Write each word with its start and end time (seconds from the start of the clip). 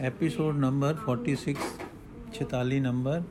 Episode 0.00 0.56
number 0.56 0.96
46 1.06 1.52
46 2.38 2.78
number 2.80 3.22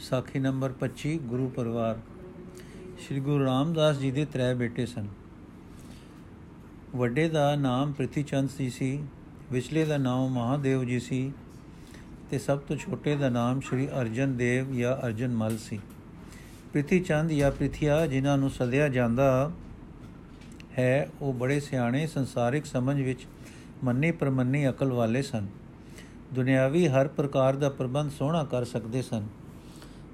ਸਾਖੀ 0.00 0.38
number 0.38 0.74
25 0.78 1.16
ਗੁਰੂ 1.26 1.48
ਪਰਿਵਾਰ 1.48 1.98
ਸ੍ਰੀ 2.98 3.20
ਗੁਰੂ 3.20 3.44
ਰਾਮਦਾਸ 3.44 3.98
ਜੀ 3.98 4.10
ਦੇ 4.10 4.24
ਤਰੇ 4.24 4.54
ਬੇਟੇ 4.54 4.86
ਸਨ 4.86 5.08
ਵੱਡੇ 6.94 7.28
ਦਾ 7.28 7.44
ਨਾਮ 7.56 7.92
ਪ੍ਰਿਥੀ 7.92 8.22
ਚੰਦ 8.22 8.50
ਜੀ 8.58 8.70
ਸੀ 8.70 8.90
ਵਿਚਲੇ 9.52 9.84
ਦਾ 9.84 9.96
ਨਾਮ 9.96 10.32
ਮਹਾਦੇਵ 10.32 10.84
ਜੀ 10.84 11.00
ਸੀ 11.00 11.20
ਤੇ 12.30 12.38
ਸਭ 12.38 12.58
ਤੋਂ 12.58 12.76
ਛੋਟੇ 12.76 13.16
ਦਾ 13.16 13.28
ਨਾਮ 13.28 13.60
ਸ੍ਰੀ 13.60 13.88
ਅਰਜਨ 14.00 14.36
ਦੇਵ 14.36 14.72
ਜਾਂ 14.72 14.96
ਅਰਜਨ 15.06 15.34
ਮਲ 15.34 15.58
ਸੀ 15.58 15.78
ਪ੍ਰਿਥੀ 16.72 17.00
ਚੰਦ 17.00 17.30
ਜਾਂ 17.30 17.50
ਪ੍ਰਿਥਿਆ 17.50 18.06
ਜਿਨ੍ਹਾਂ 18.06 18.38
ਨੂੰ 18.38 18.50
ਸੱਦਿਆ 18.50 18.88
ਜਾਂਦਾ 18.88 19.52
ਹੈ 20.78 21.08
ਉਹ 21.20 21.32
ਬੜੇ 21.34 21.60
ਸਿਆਣੇ 21.60 22.06
ਸੰਸਾਰਿਕ 22.06 22.66
ਸਮਝ 22.66 23.00
ਵਿੱਚ 23.00 23.26
ਮੰਨੀ 23.84 24.10
ਪਰਮੰਨੀ 24.10 24.68
ਅਕਲ 24.68 24.92
ਵਾਲੇ 24.92 25.22
ਸਨ। 25.22 25.46
ਦੁਨਿਆਵੀ 26.34 26.88
ਹਰ 26.88 27.08
ਪ੍ਰਕਾਰ 27.08 27.56
ਦਾ 27.56 27.68
ਪ੍ਰਬੰਧ 27.68 28.10
ਸੋਹਣਾ 28.10 28.44
ਕਰ 28.44 28.64
ਸਕਦੇ 28.64 29.02
ਸਨ। 29.02 29.26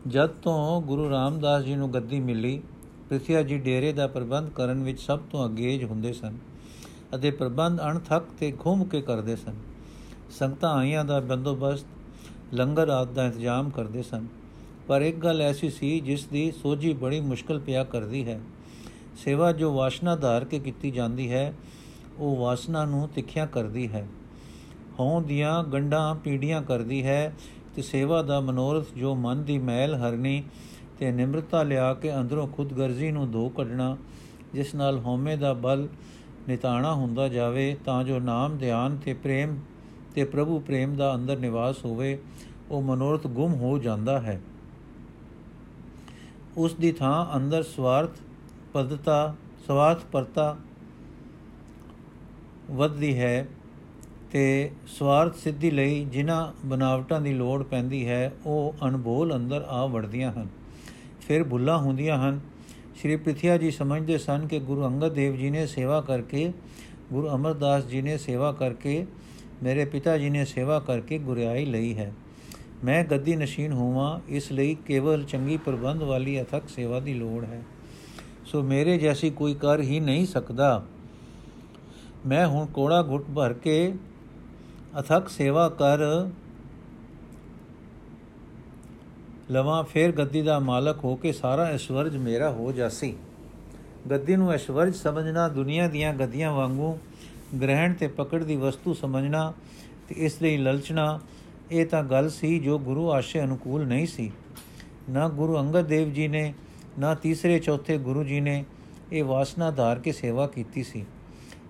ਜਦ 0.07 0.27
ਤੋਂ 0.27 0.83
ਗੁਰੂ 0.83 1.11
ਰਾਮਦਾਸ 1.11 1.65
ਜੀ 1.65 1.75
ਨੂੰ 1.75 1.95
ਗੱਦੀ 1.95 2.21
ਮਿਲੀ, 2.21 2.63
ਪ੍ਰਿਥਿਆ 3.09 3.43
ਜੀ 3.43 3.59
ਡੇਰੇ 3.59 3.93
ਦਾ 3.93 4.07
ਪ੍ਰਬੰਧ 4.07 4.51
ਕਰਨ 4.51 4.83
ਵਿੱਚ 4.83 5.01
ਸਭ 5.01 5.21
ਤੋਂ 5.31 5.49
ਅਗੇਜ 5.49 5.85
ਹੁੰਦੇ 5.85 6.13
ਸਨ 6.13 6.37
ਅਤੇ 7.15 7.31
ਪ੍ਰਬੰਧ 7.31 7.81
ਅਣਥੱਕ 7.83 8.25
ਤੇ 8.39 8.53
ਘੁੰਮ 8.67 8.85
ਕੇ 8.85 9.01
ਕਰਦੇ 9.01 9.37
ਸਨ। 9.37 9.55
ਸੰਗਤਾਂ 10.31 10.75
ਆਈਆਂ 10.75 11.05
ਦਾ 11.05 11.21
ਬੰਦੋਬਸਤ, 11.21 11.87
ਲੰਗਰ 12.55 12.89
ਆਦਿ 12.89 13.15
ਦਾ 13.15 13.25
ਇੰਤਜ਼ਾਮ 13.25 13.71
ਕਰਦੇ 13.71 14.03
ਸਨ। 14.03 14.27
ਪਰ 14.87 15.03
ਇੱਕ 15.03 15.17
ਗੱਲ 15.17 15.41
ਐਸੀ 15.43 15.71
ਸੀ 15.71 16.01
ਜਿਸ 16.01 16.27
ਦੀ 16.27 16.53
ਸੋਝੀ 16.53 16.93
ਬੜੀ 16.93 17.21
ਮੁਸ਼ਕਲ 17.21 17.59
ਪਿਆ 17.59 17.85
ਕਰਦੀ 17.85 18.29
ਹੈ। 18.29 18.41
ਸੇਵਾ 19.25 19.53
ਜੋ 19.53 19.75
ਵਾਸ਼ਨਾ 19.75 20.17
ਧਾਰ 20.17 20.45
ਕੇ 20.45 20.59
ਕੀਤੀ 20.59 20.91
ਜਾਂਦੀ 20.91 21.33
ਹੈ 21.33 21.55
ਉਹ 22.19 22.37
ਵਾਸਨਾ 22.37 22.85
ਨੂੰ 22.85 23.09
ਤਿੱਖਿਆ 23.09 23.47
ਕਰਦੀ 23.47 23.89
ਹੈ। 23.89 24.07
ਹੋਂ 25.01 25.23
ਦੀਆਂ 25.23 25.65
ਗੰਡਾਂ 25.65 26.15
ਪੀੜੀਆਂ 26.15 26.63
ਕਰਦੀ 26.63 27.07
ਹੈ 27.07 27.33
ਤੇ 27.75 27.83
ਸੇਵਾ 27.83 28.23
ਦਾ 28.23 28.41
ਮਨੋਰਥ 28.41 28.87
ਜੋ 28.97 29.15
ਮਨ 29.15 29.45
ਦੀ 29.45 29.59
ਮੈਲ 29.59 29.95
ਹਰਨੀ 29.95 30.45
ਤੇ 30.99 31.11
ਨਿਮਰਤਾ 31.11 31.63
ਲਿਆ 31.63 31.95
ਕੇ 31.95 32.15
ਅੰਦਰੋਂ 32.17 32.49
ਖੁਦਗਰਜ਼ੀ 32.49 33.11
ਨੂੰ 33.11 33.31
ਧੋ 33.31 33.49
ਕੱਢਣਾ, 33.49 33.97
ਜਿਸ 34.53 34.75
ਨਾਲ 34.75 34.99
ਹਉਮੈ 34.99 35.37
ਦਾ 35.37 35.53
ਬਲ 35.53 35.89
ਨਿਤਾਣਾ 36.49 36.95
ਹੁੰਦਾ 36.95 37.29
ਜਾਵੇ, 37.29 37.77
ਤਾਂ 37.85 38.05
ਜੋ 38.05 38.19
ਨਾਮ, 38.19 38.57
ਧਿਆਨ 38.59 38.97
ਤੇ 38.97 39.15
ਪ੍ਰੇਮ 39.15 39.59
ਤੇ 40.15 40.25
ਪ੍ਰਭੂ 40.25 40.61
ਪ੍ਰੇਮ 40.61 40.97
ਦਾ 40.97 41.15
ਅੰਦਰ 41.15 41.39
ਨਿਵਾਸ 41.39 41.85
ਹੋਵੇ, 41.85 42.19
ਉਹ 42.71 42.83
ਮਨੋਰਥ 42.83 43.27
ਗੁੰਮ 43.27 43.55
ਹੋ 43.55 43.79
ਜਾਂਦਾ 43.79 44.21
ਹੈ। 44.21 44.41
ਉਸ 46.57 46.75
ਦੀ 46.75 46.93
ਥਾਂ 46.93 47.37
ਅੰਦਰ 47.37 47.63
ਸਵਾਰਥ 47.63 48.11
ਪਦਤਾ, 48.73 49.35
ਸਵਾਰਥ 49.67 50.05
ਪਰਤਾ 50.13 50.57
ਵੱਧਦੀ 52.71 53.19
ਹੈ 53.19 53.49
ਤੇ 54.33 54.71
ਸਵਾਰਥ 54.87 55.37
ਸਿੱਧੀ 55.37 55.71
ਲਈ 55.71 56.05
ਜਿਨ੍ਹਾਂ 56.05 56.53
ਬਨਾਵਟਾਂ 56.67 57.21
ਦੀ 57.21 57.33
ਲੋੜ 57.33 57.63
ਪੈਂਦੀ 57.63 58.09
ਹੈ, 58.09 58.33
ਉਹ 58.47 58.75
ਅਣਬੋਲ 58.87 59.37
ਅੰਦਰ 59.37 59.65
ਆ 59.69 59.87
ਵੜਦੀਆਂ 59.87 60.33
ਹਨ। 60.33 60.49
ਫਿਰ 61.29 61.45
ਭੁੱਲਾਂ 61.45 61.79
ਹੁੰਦੀਆਂ 61.79 62.29
ਹਨ। 62.29 62.41
ਸ਼੍ਰੀ 62.95 63.17
ਪ੍ਰਿਥਿਆ 63.17 63.57
ਜੀ 63.57 63.71
ਸਮਝਦੇ 63.71 64.19
ਸਨ 64.19 64.47
ਕਿ 64.47 64.59
ਗੁਰੂ 64.59 64.87
ਅੰਗਦ 64.87 65.13
ਦੇਵ 65.13 65.37
ਜੀ 65.37 65.51
ਨੇ 65.51 65.67
ਸੇਵਾ 65.67 66.01
ਕਰਕੇ, 66.01 66.53
ਗੁਰੂ 67.13 67.29
ਅਮਰਦਾਸ 67.29 67.85
ਜੀ 67.85 68.03
ਨੇ 68.03 68.19
ਸੇਵਾ 68.19 68.53
ਕਰਕੇ, 68.53 69.07
ਮੇਰੇ 69.63 69.85
ਪਿਤਾ 69.85 70.19
ਜੀ 70.19 70.31
ਨੇ 70.31 70.45
ਸੇਵਾ 70.45 70.81
ਕਰਕੇ 70.81 71.19
ਗੁਰਿਆਈ 71.19 71.65
ਲਈ 71.65 71.95
ਹੈ। 71.95 72.13
ਮੈਂ 72.85 73.05
ਗੱਦੀ 73.05 73.37
ਨਸ਼ੀਨ 73.37 73.73
ਹੋਵਾਂ, 73.73 74.21
ਇਸ 74.29 74.53
ਲਈ 74.53 74.77
ਕੇਵਲ 74.87 75.25
ਚੰਗੀ 75.25 75.57
ਪ੍ਰਬੰਧ 75.57 76.03
ਵਾਲੀ 76.03 76.43
ਅਥਕ 76.43 76.69
ਸੇਵਾ 76.69 77.01
ਦੀ 77.01 77.15
ਲੋੜ 77.15 77.45
ਹੈ। 77.45 77.63
ਸੋ 78.47 78.63
ਮੇਰੇ 78.63 78.99
ਜੈਸੀ 78.99 79.31
ਕੋਈ 79.31 79.55
ਕਰ 79.55 79.81
ਹੀ 79.81 80.01
ਨਹੀਂ 80.01 80.27
ਸਕਦਾ। 80.27 80.87
ਮੈਂ 82.29 82.47
ਹੁਣ 82.47 82.67
ਕੋੜਾ 82.67 83.03
ਘੁੱਟ 83.03 83.25
ਭਰ 83.37 83.53
ਕੇ 83.53 83.95
ਅਥਕ 85.01 85.29
ਸੇਵਾ 85.29 85.69
ਕਰ 85.69 85.99
ਲਵਾਂ, 89.51 89.83
ਫੇਰ 89.85 90.13
ਗੱਦੀ 90.13 90.43
ਦਾ 90.43 90.59
ਮਾਲਕ 90.59 91.05
ਹੋ 91.05 91.15
ਕੇ 91.17 91.33
ਸਾਰਾ 91.33 91.65
ਐਸ਼ਵਰਜ 91.65 92.17
ਮੇਰਾ 92.17 92.51
ਹੋ 92.51 92.73
ਜਾਸੀ। 92.73 93.15
ਗੱਦੀ 94.11 94.37
ਨੂੰ 94.37 94.53
ਐਸ਼ਵਰਜ 94.53 94.95
ਸਮਝਣਾ, 94.95 95.49
ਦੁਨੀਆ 95.49 95.89
ਦੀਆਂ 95.89 96.13
ਗੱਦੀਆਂ 96.15 96.53
ਵਾਂਗੂ 96.53 96.99
ਗ੍ਰਹਿਣ 97.63 97.95
ਤੇ 97.95 98.07
ਪਕੜ 98.07 98.43
ਦੀ 98.45 98.57
ਵਸਤੂ 98.57 98.95
ਸਮਝਣਾ 98.95 99.53
ਤੇ 100.09 100.15
ਇਸ 100.19 100.41
ਲਈ 100.43 100.57
ਲਲਚਣਾ, 100.57 101.21
ਇਹ 101.71 101.87
ਤਾਂ 101.87 102.03
ਗੱਲ 102.05 102.31
ਸੀ 102.31 102.59
ਜੋ 102.59 102.79
ਗੁਰੂ 102.79 103.11
ਆਸ਼ੇ 103.11 103.45
ਅਨੁਕੂਲ 103.45 103.87
ਨਹੀਂ 103.87 104.07
ਸੀ। 104.07 104.33
ਨਾ 105.11 105.29
ਗੁਰੂ 105.29 105.59
ਅੰਗਦ 105.59 105.87
ਦੇਵ 105.87 106.13
ਜੀ 106.13 106.29
ਨੇ, 106.29 106.55
ਨਾ 106.99 107.15
ਤੀਸਰੇ 107.15 107.59
ਚੌਥੇ 107.59 107.99
ਗੁਰੂ 107.99 108.25
ਜੀ 108.25 108.41
ਨੇ 108.41 108.65
ਇਹ 109.13 109.25
ਵਾਸਨਾ 109.25 109.71
ਧਾਰ 109.71 109.99
ਕੇ 109.99 110.13
ਸੇਵਾ 110.13 110.47
ਕੀਤੀ 110.47 110.83
ਸੀ। 110.83 111.07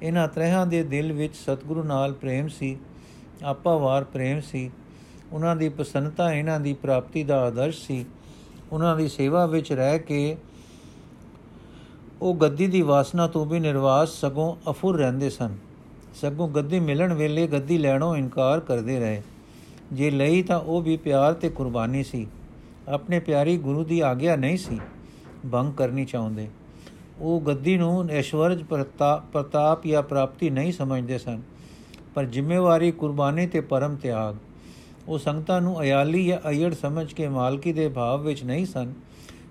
ਇਹਨਾਂ 0.02 0.28
ਤਰ੍ਹਾਂ 0.28 0.66
ਦੇ 0.66 0.82
ਦਿਲ 0.82 1.12
ਵਿੱਚ 1.12 1.36
ਸਤਿਗੁਰੂ 1.36 1.82
ਨਾਲ 1.82 2.12
ਪ੍ਰੇਮ 2.12 2.48
ਸੀ 2.48 2.78
ਆਪਾਵਾਰ 3.42 4.04
ਪ੍ਰੇਮ 4.04 4.40
ਸੀ। 4.40 4.70
ਉਹਨਾਂ 5.32 5.56
ਦੀ 5.56 5.68
ਪਸੰਦਤਾ 5.68 6.32
ਇਹਨਾਂ 6.32 6.60
ਦੀ 6.60 6.72
ਪ੍ਰਾਪਤੀ 6.72 7.24
ਦਾ 7.24 7.40
ਆਦਰਸ਼ 7.40 7.86
ਸੀ। 7.86 8.06
ਉਹਨਾਂ 8.72 8.96
ਦੀ 8.96 9.08
ਸੇਵਾ 9.08 9.46
ਵਿੱਚ 9.46 9.72
ਰਹਿ 9.72 9.98
ਕੇ 9.98 10.36
ਉਹ 12.22 12.34
ਗੱਦੀ 12.34 12.66
ਦੀ 12.66 12.82
ਵਾਸਨਾ 12.82 13.26
ਤੋਂ 13.26 13.46
ਵੀ 13.46 13.60
ਨਿਰਵਾਸ 13.60 14.08
ਸਗੋਂ 14.08 14.70
ਅਫੁਰ 14.70 14.98
ਰਹਿੰਦੇ 14.98 15.30
ਸਨ। 15.30 15.56
ਸਗੋਂ 16.14 16.48
ਗੱਦੀ 16.48 16.80
ਮਿਲਣ 16.80 17.14
ਵੇਲੇ 17.14 17.46
ਗੱਦੀ 17.46 17.78
ਲੈਣੋਂ 17.78 18.16
ਇਨਕਾਰ 18.16 18.60
ਕਰਦੇ 18.60 19.00
ਰਹੇ। 19.00 19.22
ਜੇ 19.92 20.10
ਲਈ 20.10 20.42
ਤਾਂ 20.42 20.60
ਉਹ 20.60 20.82
ਵੀ 20.82 20.96
ਪਿਆਰ 20.96 21.34
ਤੇ 21.34 21.48
ਕੁਰਬਾਨੀ 21.48 22.04
ਸੀ। 22.04 22.26
ਆਪਣੇ 22.88 23.20
ਪਿਆਰੀ 23.20 23.58
ਗੁਰੂ 23.58 23.84
ਦੀ 23.84 24.00
ਆਗਿਆ 24.00 24.36
ਨਹੀਂ 24.36 24.58
ਸੀ। 24.58 24.80
ਭੰਗ 25.52 25.72
ਕਰਨੀ 25.72 26.04
ਚਾਹੁੰਦੇ। 26.04 26.48
ਉਹ 27.20 27.40
ਗੱਦੀ 27.40 27.76
ਨੂੰ 27.76 28.08
ਐਸ਼ਵਰਜ 28.10 28.62
ਪ੍ਰਤਾਪ 29.32 29.86
ਜਾਂ 29.86 30.02
ਪ੍ਰਾਪਤੀ 30.02 30.50
ਨਹੀਂ 30.50 30.72
ਸਮਝਦੇ 30.72 31.18
ਸਨ, 31.18 31.40
ਪਰ 32.14 32.24
ਜ਼ਿੰਮੇਵਾਰੀ 32.24 32.90
ਕੁਰਬਾਨੀ 32.92 33.46
ਤੇ 33.46 33.60
ਪਰਮ 33.62 33.96
ਤਿਆਗ। 33.96 34.36
ਉਹ 35.08 35.18
ਸੰਗਤਾਂ 35.18 35.60
ਨੂੰ 35.60 35.80
ਅਯਾਲੀ 35.82 36.26
ਜਾਂ 36.26 36.38
ਅਯੜ 36.50 36.72
ਸਮਝ 36.74 37.12
ਕੇ 37.12 37.28
ਮਾਲਕੀ 37.28 37.72
ਦੇ 37.72 37.88
ਭਾਵ 37.88 38.22
ਵਿੱਚ 38.22 38.42
ਨਹੀਂ 38.44 38.66
ਸਨ। 38.66 38.92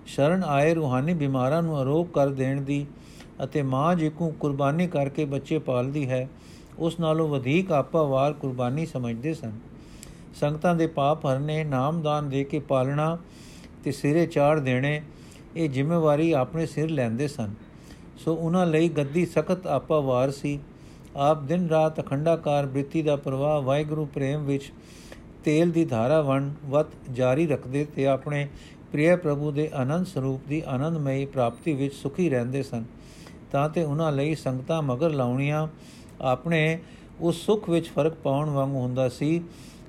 ਸ਼ਰਨ 0.06 0.44
ਆਏ 0.44 0.74
ਰੂਹਾਨੀ 0.74 1.14
ਬਿਮਾਰਾਂ 1.14 1.62
ਨੂੰ 1.62 1.80
ਅਰੋਗ 1.82 2.06
ਕਰ 2.06 2.28
ਦੇਣ 2.28 2.60
ਦੀ 2.60 2.86
ਅਤੇ 3.44 3.62
ਮਾਂ 3.62 3.94
ਜਿਕੂ 3.96 4.30
ਕੁਰਬਾਨੀ 4.30 4.86
ਕਰਕੇ 4.86 5.24
ਬੱਚੇ 5.24 5.58
ਪਾਲਦੀ 5.58 6.08
ਹੈ, 6.10 6.28
ਉਸ 6.78 6.98
ਨਾਲੋਂ 7.00 7.28
ਵਧੇਕ 7.28 7.72
ਆਪਾਵਾਰ 7.72 8.32
ਕੁਰਬਾਨੀ 8.32 8.86
ਸਮਝਦੇ 8.86 9.34
ਸਨ। 9.34 9.52
ਸੰਗਤਾਂ 10.34 10.74
ਦੇ 10.74 10.86
ਪਾਪ 10.86 11.26
ਹਰਨੇ 11.26 11.62
ਨਾਮਦਾਨ 11.64 12.28
ਦੇ 12.28 12.42
ਕੇ 12.44 12.58
ਪਾਲਣਾ 12.58 13.16
ਤੇ 13.84 13.92
ਸਿਰੇ 13.92 14.26
ਚਾੜ 14.26 14.58
ਦੇਣੇ 14.60 15.00
ਇਹ 15.56 15.70
ਜ਼ਿੰਮੇਵਾਰੀ 15.70 16.32
ਆਪਣੇ 16.32 16.66
ਸਿਰ 16.66 16.90
ਲੈਂਦੇ 16.90 17.28
ਸਨ। 17.28 17.50
ਸੋ 18.18 18.34
ਉਹਨਾਂ 18.34 18.66
ਲਈ 18.66 18.88
ਗੱਦੀ 18.88 19.26
ਸਖਤ 19.26 19.66
ਆਪਾਵਾਰ 19.66 20.30
ਸੀ। 20.30 20.58
ਆਪ 21.16 21.42
ਦਿਨ 21.42 21.68
ਰਾਤ 21.68 22.00
ਅਖੰਡਾਕਾਰ 22.00 22.66
ਬ੍ਰਿਤੀ 22.66 23.02
ਦਾ 23.02 23.16
ਪ੍ਰਵਾਹ 23.16 23.62
ਵਾਹਿਗੁਰੂ 23.62 24.04
ਪ੍ਰੇਮ 24.04 24.44
ਵਿੱਚ 24.44 24.72
ਤੇਲ 25.44 25.70
ਦੀ 25.70 25.84
ਧਾਰਾ 25.84 26.20
ਵਣ 26.20 26.50
ਵਤ 26.66 26.86
ਜਾਰੀ 27.12 27.46
ਰੱਖਦੇ 27.46 27.84
ਤੇ 27.84 28.06
ਆਪਣੇ 28.06 28.48
ਪ੍ਰਿਯ 28.92 29.16
ਪ੍ਰਭੂ 29.16 29.50
ਦੇ 29.50 29.70
ਆਨੰਦ 29.74 30.06
ਸਰੂਪ 30.06 30.40
ਦੀ 30.48 30.62
ਆਨੰਦਮਈ 30.66 31.26
ਪ੍ਰਾਪਤੀ 31.26 31.72
ਵਿੱਚ 31.72 31.94
ਸੁਖੀ 31.94 32.30
ਰਹਿੰਦੇ 32.30 32.62
ਸਨ। 32.62 32.84
ਤਾਂ 33.52 33.68
ਤੇ 33.68 33.82
ਉਹਨਾਂ 33.82 34.12
ਲਈ 34.12 34.34
ਸੰਗਤਾਂ 34.34 34.82
ਮਗਰ 34.82 35.10
ਲਾਉਣੀਆਂ 35.10 35.68
ਆਪਣੇ 36.20 36.78
ਉਸ 37.20 37.46
ਸੁਖ 37.46 37.70
ਵਿੱਚ 37.70 37.88
ਫ਼ਰਕ 37.88 38.14
ਪਾਉਣ 38.14 38.50
ਵਾਂਗ 38.50 38.70
ਹੁੰਦਾ 38.70 39.08
ਸੀ, 39.08 39.42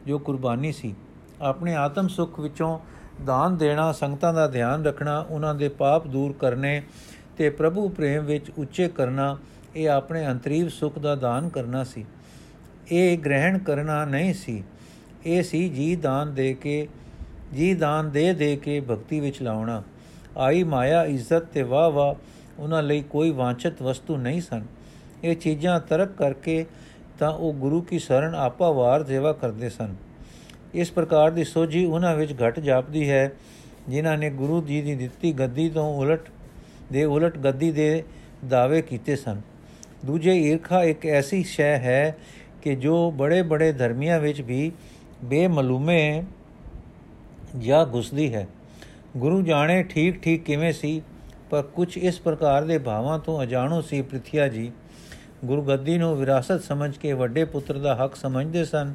ਜੋ 0.07 0.19
ਕੁਰਬਾਨੀ 0.19 0.71
ਸੀ। 0.71 0.95
ਆਪਣੇ 1.41 1.75
ਆਤਮ 1.75 2.07
ਸੁਖ 2.07 2.39
ਵਿੱਚੋਂ 2.39 2.79
ਦਾਨ 3.25 3.57
ਦੇਣਾ, 3.57 3.91
ਸੰਗਤਾਂ 3.91 4.33
ਦਾ 4.33 4.47
ਧਿਆਨ 4.47 4.85
ਰੱਖਣਾ, 4.85 5.19
ਉਹਨਾਂ 5.29 5.55
ਦੇ 5.55 5.69
ਪਾਪ 5.69 6.07
ਦੂਰ 6.07 6.33
ਕਰਨੇ 6.33 6.83
ਤੇ 7.37 7.49
ਪ੍ਰਭੂ 7.49 7.89
ਪ੍ਰੇਮ 7.89 8.25
ਵਿੱਚ 8.25 8.51
ਉੱਚੇ 8.57 8.87
ਕਰਨਾ, 8.87 9.37
ਇਹ 9.75 9.89
ਆਪਣੇ 9.89 10.27
ਅੰਤਰੀਵ 10.27 10.67
ਸੁਖ 10.67 10.99
ਦਾ 10.99 11.15
ਦਾਨ 11.15 11.49
ਕਰਨਾ 11.49 11.83
ਸੀ। 11.83 12.05
ਇਹ 12.91 13.17
ਗ੍ਰਹਿਣ 13.17 13.57
ਕਰਨਾ 13.57 14.05
ਨਹੀਂ 14.05 14.33
ਸੀ। 14.33 14.63
ਇਹ 15.25 15.43
ਸੀ 15.43 15.69
ਜੀ 15.69 15.95
ਦਾਨ 15.95 16.33
ਦੇ 16.33 16.53
ਕੇ, 16.53 16.87
ਜੀ 17.53 17.73
ਦਾਨ 17.73 18.11
ਦੇ 18.11 18.33
ਦੇ 18.33 18.55
ਕੇ 18.55 18.79
ਭਗਤੀ 18.79 19.19
ਵਿੱਚ 19.19 19.41
ਲਾਉਣਾ। 19.41 19.83
ਆਈ 20.37 20.63
ਮਾਇਆ, 20.63 21.05
ਇੱਜ਼ਤ 21.05 21.39
ਤੇ 21.39 21.61
ਵਾਹ 21.61 21.91
ਵਾਹ, 21.91 22.15
ਉਹਨਾਂ 22.61 22.83
ਲਈ 22.83 23.01
ਕੋਈ 23.01 23.31
ਵਾਂਛਤ 23.31 23.81
ਵਸਤੂ 23.81 24.17
ਨਹੀਂ 24.17 24.41
ਸਨ। 24.41 24.63
ਇਹ 25.23 25.35
ਚੀਜ਼ਾਂ 25.35 25.79
ਤਰਕ 25.79 26.09
ਕਰਕੇ 26.11 26.65
ਤਾਂ 27.19 27.31
ਉਹ 27.31 27.53
ਗੁਰੂ 27.53 27.81
ਕੀ 27.81 27.99
ਸ਼ਰਨ 27.99 28.35
ਆਪਾ 28.35 28.71
ਵਾਰ 28.71 29.03
ਸੇਵਾ 29.03 29.33
ਕਰਦੇ 29.33 29.69
ਸਨ। 29.69 29.95
ਇਸ 30.73 30.91
ਪ੍ਰਕਾਰ 30.91 31.31
ਦੀ 31.31 31.43
ਸੋਝੀ 31.43 31.85
ਉਹਨਾਂ 31.85 32.15
ਵਿੱਚ 32.15 32.33
ਘਟ 32.33 32.59
ਜਾਪਦੀ 32.59 33.09
ਹੈ, 33.09 33.31
ਜਿਨ੍ਹਾਂ 33.89 34.17
ਨੇ 34.17 34.29
ਗੁਰੂ 34.29 34.61
ਜੀ 34.61 34.81
ਦੀ 34.81 34.95
ਦਿੱਤੀ 34.95 35.31
ਗੱਦੀ 35.33 35.69
ਤੋਂ 35.69 35.97
ਉਲਟ 35.99 36.29
ਦੇ 36.91 37.05
ਉਲਟ 37.05 37.37
ਗੱਦੀ 37.37 37.71
ਦੇ 37.71 38.03
ਦਾਅਵੇ 38.45 38.81
ਕੀਤੇ 38.81 39.15
ਸਨ। 39.15 39.41
ਦੂਜੇ 40.05 40.35
ਈਰਖਾ 40.37 40.83
ਇੱਕ 40.83 41.05
ਐਸੀ 41.05 41.43
ਸ਼ੈ 41.43 41.77
ਹੈ 41.77 42.17
ਕਿ 42.61 42.75
ਜੋ 42.75 43.11
ਬੜੇ 43.11 43.41
ਬੜੇ 43.41 43.71
ਧਰਮੀਆਂ 43.71 44.19
ਵਿੱਚ 44.19 44.41
ਵੀ 44.41 44.71
ਬੇਮਲੂਮੇ 45.23 46.23
ਜਾਂ 47.57 47.85
ਘੁਸਦੀ 47.85 48.33
ਹੈ। 48.33 48.47
ਗੁਰੂ 49.17 49.41
ਜਾਣੇ 49.41 49.83
ਠੀਕ 49.83 50.21
ਠੀਕ 50.21 50.43
ਕਿਵੇਂ 50.43 50.73
ਸੀ, 50.73 51.01
ਪਰ 51.49 51.61
ਕੁਝ 51.61 51.97
ਇਸ 51.97 52.19
ਪ੍ਰਕਾਰ 52.19 52.63
ਦੇ 52.63 52.77
ਭਾਵਾਂ 52.77 53.19
ਤੋਂ 53.19 53.41
ਅਜਾਣੋ 53.43 53.81
ਸੀ 53.81 54.01
ਪ੍ਰਿਥਿਆ 54.01 54.47
ਜੀ। 54.47 54.71
ਗੁਰੂ 55.45 55.61
ਗੱਦੀ 55.61 55.97
ਨੂੰ 55.97 56.17
ਵਿਰਾਸਤ 56.17 56.63
ਸਮਝ 56.63 56.97
ਕੇ 56.97 57.13
ਵੱਡੇ 57.13 57.45
ਪੁੱਤਰ 57.45 57.77
ਦਾ 57.77 57.95
ਹੱਕ 57.95 58.15
ਸਮਝਦੇ 58.15 58.65
ਸਨ। 58.65 58.93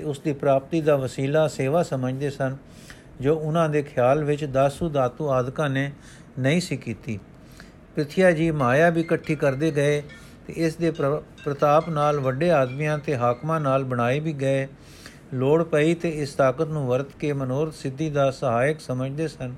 ਤੇ 0.00 0.04
ਉਸ 0.04 0.20
ਦੀ 0.20 0.32
ਪ੍ਰਾਪਤੀ 0.32 0.80
ਦਾ 0.80 0.96
ਵਸੀਲਾ 0.96 1.46
ਸੇਵਾ 1.48 1.82
ਸਮਝਦੇ 1.82 2.28
ਸਨ, 2.30 2.56
ਜੋ 3.20 3.34
ਉਹਨਾਂ 3.36 3.68
ਦੇ 3.68 3.82
ਖਿਆਲ 3.82 4.24
ਵਿੱਚ 4.24 4.44
ਦਾਸੂ 4.44 4.88
ਦਾਤੂ 4.88 5.28
ਆਦਿਕਾਂ 5.30 5.68
ਨੇ 5.70 5.90
ਨਹੀਂ 6.38 6.60
ਸੀ 6.60 6.76
ਕੀਤੀ। 6.76 7.18
ਪ੍ਰਿਥਿਆ 7.94 8.30
ਜੀ 8.30 8.50
ਮਾਇਆ 8.50 8.88
ਵੀ 8.90 9.00
ਇਕੱਠੀ 9.00 9.34
ਕਰਦੇ 9.34 9.70
ਗਏ 9.70 10.00
ਤੇ 10.46 10.52
ਇਸ 10.56 10.76
ਦੇ 10.76 10.90
ਪ੍ਰਤਾਪ 10.90 11.88
ਨਾਲ 11.88 12.20
ਵੱਡੇ 12.20 12.50
ਆਦਮੀਆਂ 12.50 12.98
ਤੇ 12.98 13.16
ਹਾਕਮਾਂ 13.16 13.60
ਨਾਲ 13.60 13.84
ਬਣਾਏ 13.84 14.20
ਵੀ 14.20 14.32
ਗਏ। 14.32 14.66
ਲੋੜ 15.34 15.62
ਪਈ 15.64 15.94
ਤੇ 15.94 16.10
ਇਸ 16.20 16.32
ਤਾਕਤ 16.34 16.68
ਨੂੰ 16.68 16.86
ਵਰਤ 16.86 17.12
ਕੇ 17.20 17.32
ਮਨੋਰਥ 17.32 17.74
ਸਿੱਧੀ 17.74 18.08
ਦਾ 18.10 18.30
ਸਹਾਇਕ 18.30 18.80
ਸਮਝਦੇ 18.80 19.28
ਸਨ। 19.28 19.54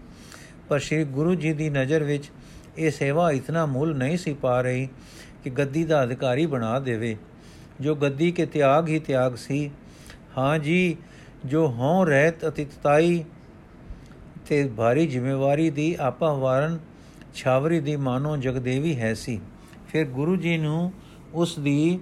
ਪਰ 0.69 0.79
ਸ੍ਰੀ 0.79 1.05
ਗੁਰੂ 1.05 1.35
ਜੀ 1.35 1.53
ਦੀ 1.53 1.69
ਨਜ਼ਰ 1.71 2.05
ਵਿੱਚ 2.05 2.31
ਇਹ 2.79 2.91
ਸੇਵਾ 2.91 3.31
ਇਤਨਾ 3.31 3.67
ਮੁੱਲ 3.67 3.95
ਨਹੀਂ 3.97 4.17
ਸੀ 4.19 4.35
ਪਾ 4.35 4.61
ਰਹੀ 4.61 4.89
ਕਿ 5.45 5.51
ਗੱਦੀ 5.51 5.85
ਦਾ 5.85 6.03
ਅਧਿਕਾਰੀ 6.05 6.47
ਬਣਾ 6.47 6.79
ਦੇਵੇ। 6.81 7.17
ਜੋ 7.81 7.95
ਗੱਦੀ 7.95 8.31
ਕੇ 8.31 8.47
ਤਿਆਗ 8.47 8.89
ਹੀ 8.89 8.99
ਤਿਆਗ 8.99 9.37
ਸੀ 9.37 9.71
ਹਾਂ 10.39 10.59
ਜੀ, 10.59 10.97
ਜੋ 11.45 11.67
ਹਉ 11.69 12.05
ਰਹਿਤ 12.05 12.49
ਅਤਿਤਤਾਈ 12.49 13.25
ਤੇ 14.49 14.71
ਭਾਰੀ 14.77 15.07
ਜ਼ਿੰਮੇਵਾਰੀ 15.07 15.71
ਦੀ 15.71 15.97
ਆਪਾ 16.01 16.33
ਵਾਰਨ 16.33 16.79
ਛਾਵਰੀ 17.35 17.81
ਦੀ 17.81 17.97
ਮਾਨੋ 17.97 18.37
ਜਗਦੇਵੀ 18.37 19.01
ਹੈ 19.01 19.15
ਸੀ। 19.15 19.41
ਫਿਰ 19.89 20.05
ਗੁਰੂ 20.05 20.37
ਜੀ 20.37 20.59
ਨੂੰ 20.59 20.93
ਉਸ 21.35 21.59
ਦੀ 21.59 21.99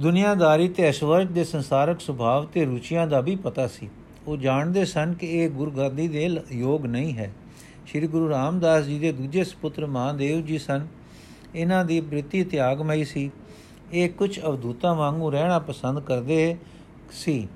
ਦੁਨੀਆਦਾਰੀ 0.00 0.68
ਤੇ 0.68 0.82
ਐਸ਼ਵਰਜ 0.82 1.28
ਦੇ 1.28 1.44
ਸੰਸਾਰਕ 1.44 2.00
ਸੁਭਾਅ 2.00 2.52
ਤੇ 2.52 2.64
ਰੁਚੀਆਂ 2.64 3.06
ਦਾ 3.06 3.20
ਵੀ 3.20 3.36
ਪਤਾ 3.36 3.66
ਸੀ। 3.66 3.90
ਉਹ 4.26 4.36
ਜਾਣਦੇ 4.36 4.84
ਸਨ 4.84 5.14
ਕਿ 5.14 5.26
ਇਹ 5.26 5.50
ਗੁਰਗੱਦੀ 5.50 6.08
ਦੇ 6.08 6.40
ਯੋਗ 6.52 6.86
ਨਹੀਂ 6.86 7.14
ਹੈ। 7.14 7.32
ਸ੍ਰੀ 7.86 8.06
ਗੁਰੂ 8.06 8.30
ਰਾਮਦਾਸ 8.30 8.84
ਜੀ 8.84 8.98
ਦੇ 8.98 9.12
ਦੂਜੇ 9.12 9.44
ਸੁਪੁੱਤਰ 9.44 9.86
ਮਹਾਦੇਵ 9.86 10.44
ਜੀ 10.44 10.58
ਸਨ। 10.58 10.86
ਇਹਨਾਂ 11.54 11.84
ਦੀ 11.84 12.00
ਬ੍ਰਿਤੀ 12.00 12.44
ਤਿਆਗਮਈ 12.44 13.04
ਸੀ। 13.04 13.30
ਇਹ 13.92 14.08
ਕੁਝ 14.08 14.38
ਅਵਧੂਤਾ 14.40 14.92
ਵਾਂਗੂ 14.92 15.30
ਰਹਿਣਾ 15.30 15.58
ਪਸੰਦ 15.58 16.00
ਕਰਦੇ 16.00 16.56
ਸੀ। 17.12 17.48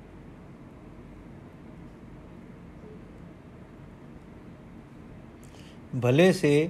ਭਲੇ 6.03 6.31
ਸੇ, 6.33 6.69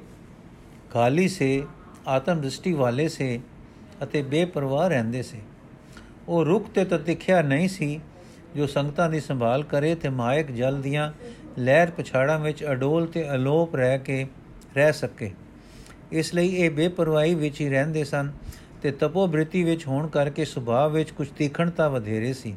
ਖਾਲੀ 0.92 1.28
ਸੇ, 1.28 1.64
ਆਤਮ 2.08 2.42
ਦ੍ਰਿਸ਼ਟੀ 2.42 2.74
ਵਾਲੇ 2.74 3.08
ਸੇ 3.08 3.40
ਅਤੇ 4.04 4.22
ਬੇਪਰਵਾਹ 4.22 4.88
ਰਹਿੰਦੇ 4.90 5.22
ਸੇ। 5.22 5.40
ਉਹ 6.28 6.46
ਰੁੱਖ 6.46 6.70
ਤੇ 6.70 6.86
ਤਾਂ 6.86 7.00
ਤਿਖਿਆ 7.00 7.42
ਨਹੀਂ 7.42 7.68
ਸੀ, 7.68 8.00
ਜੋ 8.56 8.68
ਸੰਗਤਾਂ 8.68 9.10
ਦੀ 9.10 9.20
ਸੰਭਾਲ 9.20 9.64
ਕਰੇ 9.64 9.96
ਤੇ 9.96 10.10
ਮਾਇਕ 10.10 10.52
ਜਲ 10.52 10.82
ਦੀਆਂ 10.82 11.12
ਲਹਿਰ 11.60 11.92
ਪਛਾੜਾਂ 11.92 12.40
ਵਿੱਚ 12.40 12.64
ਅਡੋਲ 12.66 13.06
ਤੇ 13.06 13.30
ਅਲੋਪ 13.34 13.76
ਰਹਿ 13.76 14.00
ਕੇ, 14.00 14.28
ਰਹਿ 14.76 14.94
ਸਕੇ। 14.94 15.32
ਇਸ 16.12 16.34
ਲਈ 16.36 16.56
ਇਹ 16.56 16.72
ਬੇਪਰਵਾਹੀ 16.72 17.36
ਵਿੱਚ 17.36 17.62
ਹੀ 17.62 17.70
ਰਹਿੰਦੇ 17.70 18.04
ਸਨ 18.04 18.32
ਤੇ 18.82 18.92
ਤਪੋ 18.92 19.28
ਬ੍ਰਿਤੀ 19.28 19.64
ਵਿੱਚ 19.64 19.88
ਹੋਣ 19.88 20.08
ਕਰਕੇ 20.08 20.46
ਸੁਭਾਅ 20.46 20.90
ਵਿੱਚ 20.90 21.12
ਕੁਝ 21.12 21.28
ਤੀਖਣਤਾ 21.28 21.90
ਵਧੇਰੇ 21.90 22.34
ਸੀ। 22.34 22.56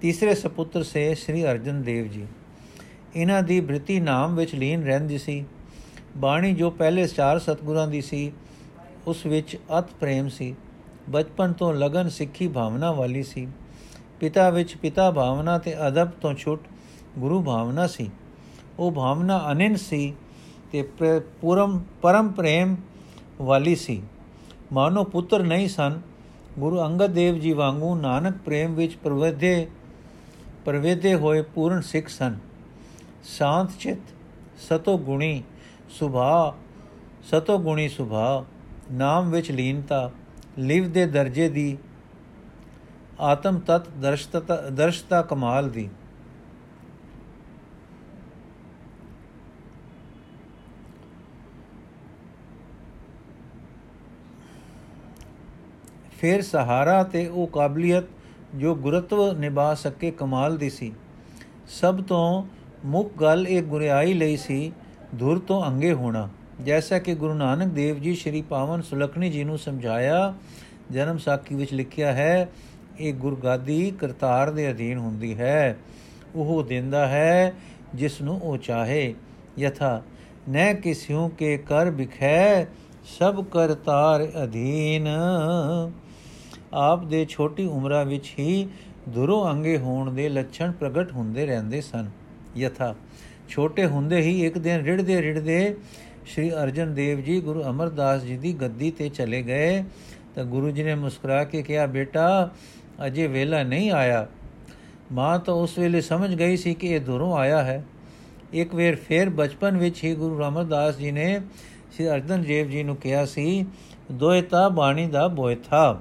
ਤੀਸਰੇ 0.00 0.34
ਸੁਪੁੱਤਰ 0.34 0.82
ਸੇ 0.82 1.14
ਸ੍ਰੀ 1.14 1.44
ਅਰਜਨ 1.44 1.82
ਦੇਵ 1.82 2.06
ਜੀ। 2.06 2.26
ਇਹਨਾਂ 3.16 3.42
ਦੀ 3.42 3.60
ਬ੍ਰਿਤੀ 3.60 4.00
ਨਾਮ 4.00 4.36
ਵਿੱਚ 4.36 4.54
ਲੀਨ 4.54 4.84
ਰਹਿੰਦੀ 4.84 5.18
ਸੀ। 5.18 5.44
ਬਾਣੀ 6.16 6.52
ਜੋ 6.52 6.70
ਪਹਿਲੇ 6.70 7.06
ਚਾਰ 7.06 7.38
ਸਤਗੁਰਾਂ 7.38 7.88
ਦੀ 7.88 8.00
ਸੀ, 8.00 8.32
ਉਸ 9.06 9.26
ਵਿੱਚ 9.26 9.56
ਅਤ 9.78 9.90
ਪ੍ਰੇਮ 10.00 10.28
ਸੀ। 10.28 10.54
ਬਚਪਨ 11.10 11.52
ਤੋਂ 11.52 11.74
ਲਗਨ 11.74 12.08
ਸਿੱਖੀ 12.08 12.48
ਭਾਵਨਾ 12.48 12.92
ਵਾਲੀ 12.92 13.22
ਸੀ। 13.22 13.46
ਪਿਤਾ 14.20 14.50
ਵਿੱਚ 14.50 14.76
ਪਿਤਾ 14.76 15.10
ਭਾਵਨਾ 15.10 15.58
ਤੇ 15.58 15.88
ਅਦਬ 15.88 16.08
ਤੋਂ 16.10 16.34
ਛੁੱਟ 16.34 16.60
ਗੁਰੂ 17.18 17.42
ਭਾਵਨਾ 17.42 17.86
ਸੀ। 17.86 18.10
ਉਹ 18.78 18.92
ਭਾਵਨਾ 18.92 19.52
ਅਨੰਨ 19.52 19.76
ਸੀ 19.76 20.14
ਤੇ 20.72 20.82
ਪੂਰਮ 21.40 21.80
ਪਰਮ 22.02 22.28
ਪ੍ਰੇਮ 22.28 22.76
ਵਾਲੀ 23.42 23.74
ਸੀ। 23.74 24.02
ਮਾਨੋ 24.72 25.04
ਪੁੱਤਰ 25.04 25.42
ਨਹੀਂ 25.42 25.68
ਸਨ। 25.68 26.00
ਗੁਰੂ 26.58 26.80
ਅੰਗਦ 26.80 27.06
ਦੇਵ 27.06 27.38
ਜੀ 27.38 27.52
ਵਾਂਗੂ 27.52 27.94
ਨਾਨਕ 27.94 28.36
ਪ੍ਰੇਮ 28.36 28.74
ਵਿੱਚ 28.74 28.96
ਪ੍ਰਵੇਦੇ 28.96 29.66
ਪ੍ਰਵੇਦੇ 30.64 31.14
ਹੋਏ 31.14 31.42
ਪੂਰਨ 31.42 31.80
ਸਿੱਖ 31.80 32.08
ਸਨ। 32.08 32.36
ਸ਼ਾਂਤ 33.24 33.70
ਚਿਤ, 33.80 33.98
ਸਤੋ 34.58 34.98
ਗੁਣੀ 34.98 35.42
ਸੁਭਾ, 35.90 36.54
ਸਤੋ 37.22 37.58
ਗੁਣੀ 37.58 37.88
ਸੁਭਾ, 37.88 38.44
ਨਾਮ 38.92 39.30
ਵਿੱਚ 39.30 39.50
ਲੀਨਤਾ, 39.50 40.10
ਲਿਵ 40.58 40.90
ਦੇ 40.92 41.06
ਦਰਜੇ 41.06 41.48
ਦੀ, 41.48 41.76
ਆਤਮ 43.20 43.58
ਤਤ 43.58 43.88
ਦਰਸ਼ਤਾ 43.88 44.56
ਦਰਸ਼ਤਾ 44.56 45.22
ਕਮਾਲ 45.22 45.70
ਦੀ। 45.70 45.88
ਫਿਰ 56.20 56.42
ਸਹਾਰਾ 56.42 57.02
ਤੇ 57.02 57.26
ਉਹ 57.26 57.46
ਕਾਬਲੀਅਤ 57.46 58.04
ਜੋ 58.54 58.74
ਗੁਰਤਵ 58.74 59.38
ਨਿਭਾ 59.38 59.74
ਸਕੇ 59.74 60.10
ਕਮਾਲ 60.10 60.56
ਦੀ 60.56 60.70
ਸੀ। 60.70 60.92
ਸਭ 61.68 62.02
ਤੋਂ 62.02 62.46
ਮੁੱਖ 62.84 63.08
ਗੱਲ 63.20 63.46
ਇਹ 63.48 63.62
ਗੁਰਿਆਈ 63.62 64.14
ਲਈ 64.14 64.36
ਸੀ, 64.36 64.72
ਧੁਰ 65.18 65.38
ਤੋਂ 65.38 65.64
ਅੰਗੇ 65.64 65.92
ਹੋਣਾ। 65.92 66.28
ਜੈਸਾ 66.64 66.98
ਕਿ 66.98 67.14
ਗੁਰੂ 67.14 67.34
ਨਾਨਕ 67.34 67.72
ਦੇਵ 67.72 68.00
ਜੀ 68.00 68.14
ਸ਼੍ਰੀ 68.14 68.42
ਪਾਵਨ 68.42 68.82
ਸੁਲਖਣੀ 68.82 69.30
ਜੀ 69.30 69.44
ਨੂੰ 69.44 69.58
ਸਮਝਾਇਆ, 69.58 70.34
ਜਨਮ 70.90 71.18
ਸਾਖੀ 71.18 71.54
ਵਿੱਚ 71.54 71.74
ਲਿਖਿਆ 71.74 72.12
ਹੈ, 72.12 72.48
ਇਹ 73.00 73.14
ਗੁਰਗਾਦੀ 73.14 73.90
ਕਰਤਾਰ 73.90 74.50
ਦੇ 74.50 74.70
ਅਧੀਨ 74.70 74.98
ਹੁੰਦੀ 74.98 75.38
ਹੈ। 75.38 75.78
ਉਹ 76.34 76.62
ਦਿੰਦਾ 76.62 77.06
ਹੈ 77.06 77.52
ਜਿਸ 77.94 78.20
ਨੂੰ 78.20 78.40
ਉਹ 78.40 78.56
ਚਾਹੇ। 78.56 79.14
ਯਥਾ 79.58 80.02
ਨੈ 80.48 80.74
ਕਿਸਿਉ 80.74 81.28
ਕੇ 81.28 81.56
ਕਰ 81.56 81.90
ਬਿਖੈ, 81.90 82.64
ਸਭ 83.18 83.44
ਕਰਤਾਰ 83.44 84.28
ਅਧੀਨ। 84.44 85.08
ਆਪ 86.72 87.04
ਦੇ 87.04 87.26
ਛੋਟੀ 87.28 87.66
ਉਮਰਾਂ 87.66 88.04
ਵਿੱਚ 88.04 88.34
ਹੀ 88.38 88.68
ਦੁਰੋ 89.08 89.50
ਅੰਗੇ 89.50 89.78
ਹੋਣ 89.78 90.14
ਦੇ 90.14 90.28
ਲੱਛਣ 90.28 90.72
ਪ੍ਰਗਟ 90.72 91.12
ਹੁੰਦੇ 91.12 91.46
ਰਹਿੰਦੇ 91.46 91.80
ਸਨ। 91.80 92.10
ਯਥਾ, 92.56 92.94
ਛੋਟੇ 93.48 93.86
ਹੁੰਦੇ 93.86 94.20
ਹੀ 94.20 94.46
ਇੱਕ 94.46 94.58
ਦਿਨ 94.58 94.80
ਰਿੜਦੇ 94.80 95.22
ਰਿੜਦੇ 95.22 95.76
ਸ਼੍ਰੀ 96.26 96.50
ਅਰਜਨ 96.50 96.94
ਦੇਵ 96.94 97.20
ਜੀ 97.20 97.40
ਗੁਰੂ 97.40 97.62
ਅਮਰਦਾਸ 97.62 98.22
ਜੀ 98.22 98.36
ਦੀ 98.36 98.52
ਗੱਦੀ 98.52 98.90
ਤੇ 98.90 99.08
ਚਲੇ 99.08 99.42
ਗਏ 99.42 99.84
ਤਾਂ 100.34 100.44
ਗੁਰੂ 100.44 100.70
ਜੀ 100.70 100.82
ਨੇ 100.82 100.94
ਮੁਸਕਰਾ 100.94 101.44
ਕੇ 101.44 101.62
ਕਿਹਾ, 101.62 101.86
ਬੇਟਾ, 101.86 102.50
ਅਜੇ 103.06 103.26
ਵੇਲਾ 103.26 103.62
ਨਹੀਂ 103.62 103.90
ਆਇਆ। 103.90 104.26
ਮਾਂ 105.12 105.38
ਤਾਂ 105.38 105.54
ਉਸ 105.54 105.78
ਵੇਲੇ 105.78 106.00
ਸਮਝ 106.00 106.34
ਗਈ 106.34 106.56
ਸੀ 106.56 106.74
ਕਿ 106.74 106.86
ਇਹ 106.86 107.00
ਦੂਰੋਂ 107.00 107.36
ਆਇਆ 107.36 107.62
ਹੈ। 107.62 107.84
ਇੱਕ 108.52 108.74
ਵੇਰ 108.74 108.96
ਫੇਰ 108.96 109.30
ਬਚਪਨ 109.30 109.76
ਵਿੱਚ 109.76 110.04
ਹੀ 110.04 110.14
ਗੁਰੂ 110.14 110.38
ਰਾਮਦਾਸ 110.38 110.96
ਜੀ 110.96 111.10
ਨੇ 111.10 111.40
ਸ਼੍ਰੀ 111.92 112.08
ਅਰਜਨ 112.08 112.42
ਦੇਵ 112.42 112.70
ਜੀ 112.70 112.82
ਨੂੰ 112.82 112.96
ਕਿਹਾ 112.96 113.24
ਸੀ 113.24 113.66
ਦੋਇਤਾ 114.12 114.68
ਬਾਣੀ 114.68 115.06
ਦਾ 115.06 115.28
ਬੋਇਥਾ 115.28 116.00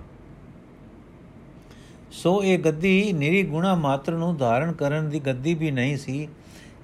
ਸੋ 2.15 2.43
ਇਹ 2.43 2.59
ਗੱਦੀ 2.59 3.13
ਨਿਰੀ 3.13 3.43
ਗੁਣਾ 3.43 3.75
ਮਾਤਰ 3.75 4.11
ਨੂੰ 4.11 4.37
ਧਾਰਨ 4.37 4.71
ਕਰਨ 4.71 5.09
ਦੀ 5.09 5.19
ਗੱਦੀ 5.19 5.53
ਵੀ 5.53 5.71
ਨਹੀਂ 5.71 5.97
ਸੀ। 5.97 6.27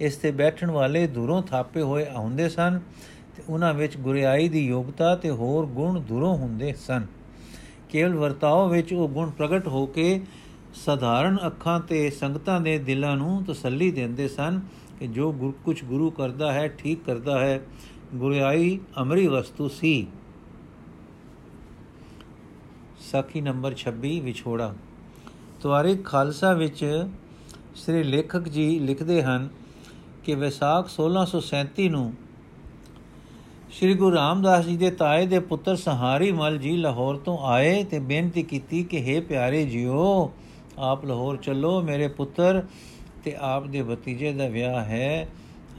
ਇਸ 0.01 0.15
ਤੇ 0.15 0.31
ਬੈਠਣ 0.31 0.71
ਵਾਲੇ 0.71 1.07
ਦੂਰੋਂ 1.07 1.41
ਥਾਪੇ 1.41 1.81
ਹੋਏ 1.81 2.05
ਆਉਂਦੇ 2.05 2.49
ਸਨ 2.49 2.79
ਤੇ 3.35 3.43
ਉਹਨਾਂ 3.49 3.73
ਵਿੱਚ 3.73 3.97
ਗੁਰਿਆਈ 3.97 4.49
ਦੀ 4.49 4.67
ਯੋਗਤਾ 4.67 5.15
ਤੇ 5.15 5.29
ਹੋਰ 5.29 5.65
ਗੁਣ 5.65 5.99
ਦੂਰੋਂ 5.99 6.35
ਹੁੰਦੇ 6.37 6.73
ਸਨ। 6.73 7.05
ਕੇਵਲ 7.89 8.15
ਵਰਤਾਓ 8.15 8.67
ਵਿੱਚ 8.69 8.93
ਉਹ 8.93 9.07
ਗੁਣ 9.09 9.29
ਪ੍ਰਗਟ 9.29 9.67
ਹੋ 9.67 9.85
ਕੇ 9.85 10.21
ਸਧਾਰਨ 10.73 11.37
ਅੱਖਾਂ 11.47 11.79
ਤੇ 11.79 12.09
ਸੰਗਤਾਂ 12.09 12.61
ਦੇ 12.61 12.77
ਦਿਲਾਂ 12.77 13.15
ਨੂੰ 13.17 13.43
ਤਸੱਲੀ 13.43 13.91
ਦਿੰਦੇ 13.91 14.27
ਸਨ 14.27 14.61
ਕਿ 14.99 15.07
ਜੋ 15.07 15.31
ਗੁਰ 15.31 15.53
ਕੁਝ 15.65 15.83
ਗੁਰੂ 15.83 16.09
ਕਰਦਾ 16.09 16.51
ਹੈ, 16.53 16.67
ਠੀਕ 16.67 17.05
ਕਰਦਾ 17.05 17.39
ਹੈ, 17.39 17.61
ਗੁਰਿਆਈ 18.15 18.79
ਅਮਰੀ 19.01 19.27
ਵਸਤੂ 19.27 19.67
ਸੀ। 19.67 20.07
ਸਾਖੀ 23.11 23.41
ਨੰਬਰ 23.41 23.75
26 23.75 24.19
ਵਿਛੋੜਾ। 24.19 24.73
ਤਵਾਰੀ 25.61 25.95
ਖਾਲਸਾ 25.95 26.53
ਵਿੱਚ 26.53 27.07
ਸ੍ਰੀ 27.75 28.03
ਲੇਖਕ 28.03 28.49
ਜੀ 28.49 28.79
ਲਿਖਦੇ 28.79 29.23
ਹਨ 29.23 29.49
ਕਿ 30.23 30.35
ਵਿਸਾਖ 30.35 30.89
1637 30.89 31.89
ਨੂੰ 31.89 32.13
ਸ੍ਰੀ 33.71 33.93
ਗੁਰੂ 33.93 34.15
ਰਾਮਦਾਸ 34.15 34.65
ਜੀ 34.65 34.77
ਦੇ 34.77 34.91
ਤਾਏ 34.91 35.25
ਦੇ 35.25 35.39
ਪੁੱਤਰ 35.39 35.75
ਸਹਾਰੀ 35.75 36.31
ਮਲ 36.31 36.57
ਜੀ 36.57 36.77
ਲਾਹੌਰ 36.77 37.15
ਤੋਂ 37.15 37.37
ਆਏ 37.37 37.83
ਤੇ 37.83 37.99
ਬੇਨਤੀ 37.99 38.43
ਕੀਤੀ 38.43 38.83
ਕਿ 38.83 39.15
हे 39.15 39.25
ਪਿਆਰੇ 39.27 39.65
ਜੀਓ, 39.65 40.31
ਆਪ 40.77 41.05
ਲਾਹੌਰ 41.05 41.37
ਚੱਲੋ, 41.37 41.81
ਮੇਰੇ 41.81 42.07
ਪੁੱਤਰ 42.07 42.63
ਤੇ 43.23 43.35
ਆਪ 43.39 43.67
ਦੇ 43.67 43.83
ਭਤੀਜੇ 43.83 44.33
ਦਾ 44.33 44.47
ਵਿਆਹ 44.47 44.83
ਹੈ। 44.85 45.29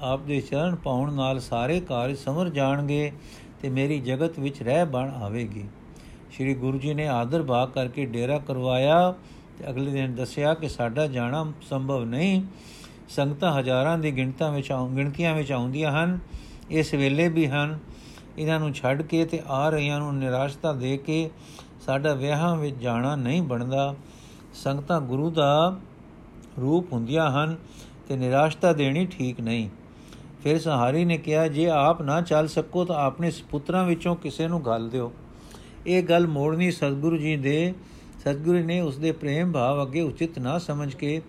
ਆਪ 0.02 0.20
ਦੇ 0.20 0.40
ਚਰਨ 0.40 0.74
ਪਾਉਣ 0.74 1.12
ਨਾਲ 1.12 1.40
ਸਾਰੇ 1.40 1.80
ਕਾਰਜ 1.80 2.16
ਸਮਰ 2.16 2.48
ਜਾਣਗੇ 2.48 3.12
ਤੇ 3.62 3.68
ਮੇਰੀ 3.68 4.00
ਜਗਤ 4.00 4.38
ਵਿੱਚ 4.38 4.62
ਰਹਿ 4.62 4.86
ਬਣ 4.86 5.10
ਆਵੇਗੀ। 5.10 5.64
ਸ੍ਰੀ 6.32 6.54
ਗੁਰੂ 6.54 6.78
ਜੀ 6.78 6.94
ਨੇ 6.94 7.08
ਆਦਰ 7.08 7.42
ਭਾਗ 7.42 7.70
ਕਰਕੇ 7.70 8.06
ਡੇਰਾ 8.06 8.38
ਕਰਵਾਇਆ। 8.38 9.12
ਤੇ 9.12 9.41
ਅਗਲੇ 9.70 9.90
ਦਿਨ 9.90 10.14
ਦੱਸਿਆ 10.14 10.54
ਕਿ 10.54 10.68
ਸਾਡਾ 10.68 11.06
ਜਾਣਾ 11.06 11.52
ਸੰਭਵ 11.62 12.04
ਨਹੀਂ। 12.04 12.42
ਸੰਗਤਾਂ 13.08 13.52
ਹਜ਼ਾਰਾਂ 13.52 13.98
ਦੀ 13.98 14.16
ਗਿਣਤਾਂ 14.16 14.52
ਵਿੱਚ 14.52 14.72
ਗਿਣਤੀਆਂ 14.96 15.34
ਵਿੱਚ 15.34 15.52
ਆਉਂਦੀਆਂ 15.52 16.04
ਹਨ। 16.04 16.18
ਇਸ 16.70 16.94
ਵੇਲੇ 16.94 17.28
ਵੀ 17.28 17.46
ਹਨ। 17.46 17.78
ਇਹਨਾਂ 18.38 18.60
ਨੂੰ 18.60 18.72
ਛੱਡ 18.72 19.02
ਕੇ 19.02 19.24
ਤੇ 19.24 19.42
ਆ 19.48 19.68
ਰਹੀਆਂ 19.68 19.98
ਨੂੰ 19.98 20.18
ਨਿਰਾਸ਼ਤਾ 20.18 20.72
ਦੇ 20.72 20.96
ਕੇ 20.96 21.30
ਸਾਡਾ 21.86 22.14
ਵਿਆਹਾਂ 22.14 22.56
ਵਿੱਚ 22.56 22.76
ਜਾਣਾ 22.76 23.16
ਨਹੀਂ 23.16 23.42
ਬਣਦਾ। 23.42 23.94
ਸੰਗਤਾਂ 24.54 25.00
ਗੁਰੂ 25.00 25.30
ਦਾ 25.30 25.78
ਰੂਪ 26.60 26.92
ਹੁੰਦੀਆਂ 26.92 27.30
ਹਨ 27.30 27.56
ਤੇ 28.08 28.16
ਨਿਰਾਸ਼ਤਾ 28.16 28.72
ਦੇਣੀ 28.72 29.06
ਠੀਕ 29.06 29.40
ਨਹੀਂ। 29.40 29.68
ਫਿਰ 30.42 30.58
ਸਹਾਰੀ 30.58 31.04
ਨੇ 31.04 31.18
ਕਿਹਾ, 31.18 31.48
ਜੇ 31.48 31.70
ਆਪ 31.70 32.02
ਨਾ 32.02 32.20
ਚੱਲ 32.20 32.48
ਸਕੋ 32.48 32.84
ਤਾਂ 32.84 32.96
ਆਪਣੇ 32.96 33.30
ਸੁਪੁੱਤਰਾਂ 33.30 33.84
ਵਿੱਚੋਂ 33.84 34.16
ਕਿਸੇ 34.16 34.48
ਨੂੰ 34.48 34.64
ਗੱਲ 34.64 34.88
ਦਿਓ। 34.88 35.12
ਇਹ 35.86 36.02
ਗੱਲ 36.02 36.26
ਮੋੜਨੀ 36.26 36.70
ਸਤਿਗੁਰੂ 36.70 37.16
ਜੀ 37.16 37.36
ਦੇ 37.36 37.74
ਸਤਿਗੁਰੂ 38.22 38.58
ਨੇ 38.58 38.80
ਉਸ 38.80 38.98
ਦੇ 38.98 39.12
ਪ੍ਰੇਮ 39.12 39.52
ਭਾਵ 39.52 39.82
ਅੱਗੇ 39.82 40.00
ਉਚਿਤ 40.00 40.38
ਨਾ 40.38 40.58
ਸਮਝ 40.58 40.94
ਕੇ 40.94 41.20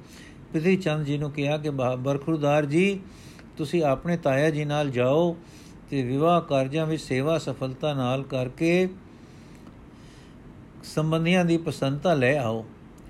ਪ੍ਰਿਥੀ 0.52 0.76
ਚੰਦ 0.76 1.06
ਜੀ 1.06 1.18
ਨੂੰ 1.18 1.32
ਕਿਹਾ 1.32 1.58
ਕਿ 1.58 1.70
ਬਰਖੁਰਦਾਰ 1.70 2.66
ਜੀ, 2.66 3.00
ਤੁਸੀਂ 3.58 3.84
ਆਪਣੇ 3.84 4.18
ਤਾਇਆ 4.18 4.50
ਜੀ 4.50 4.66
ਨਾਲ 4.66 4.90
ਜਾਓ 4.90 5.36
ਤੇ 5.90 6.04
ਵਿਵਾਹ 6.04 6.42
ਕਾਰਜਾਂ 6.42 6.86
ਵਿੱਚ 6.86 7.02
ਸੇਵਾ 7.04 7.38
ਸਫਲਤਾ 7.38 7.94
ਨਾਲ 7.94 8.24
ਕਰਕੇ 8.24 8.90
ਸੰਬੰਧੀਆਂ 10.84 11.46
ਦੀ 11.46 11.58
ਪਸੰਦਤਾ 11.58 12.14
ਲੈ 12.14 12.38
ਆਓ। 12.38 12.66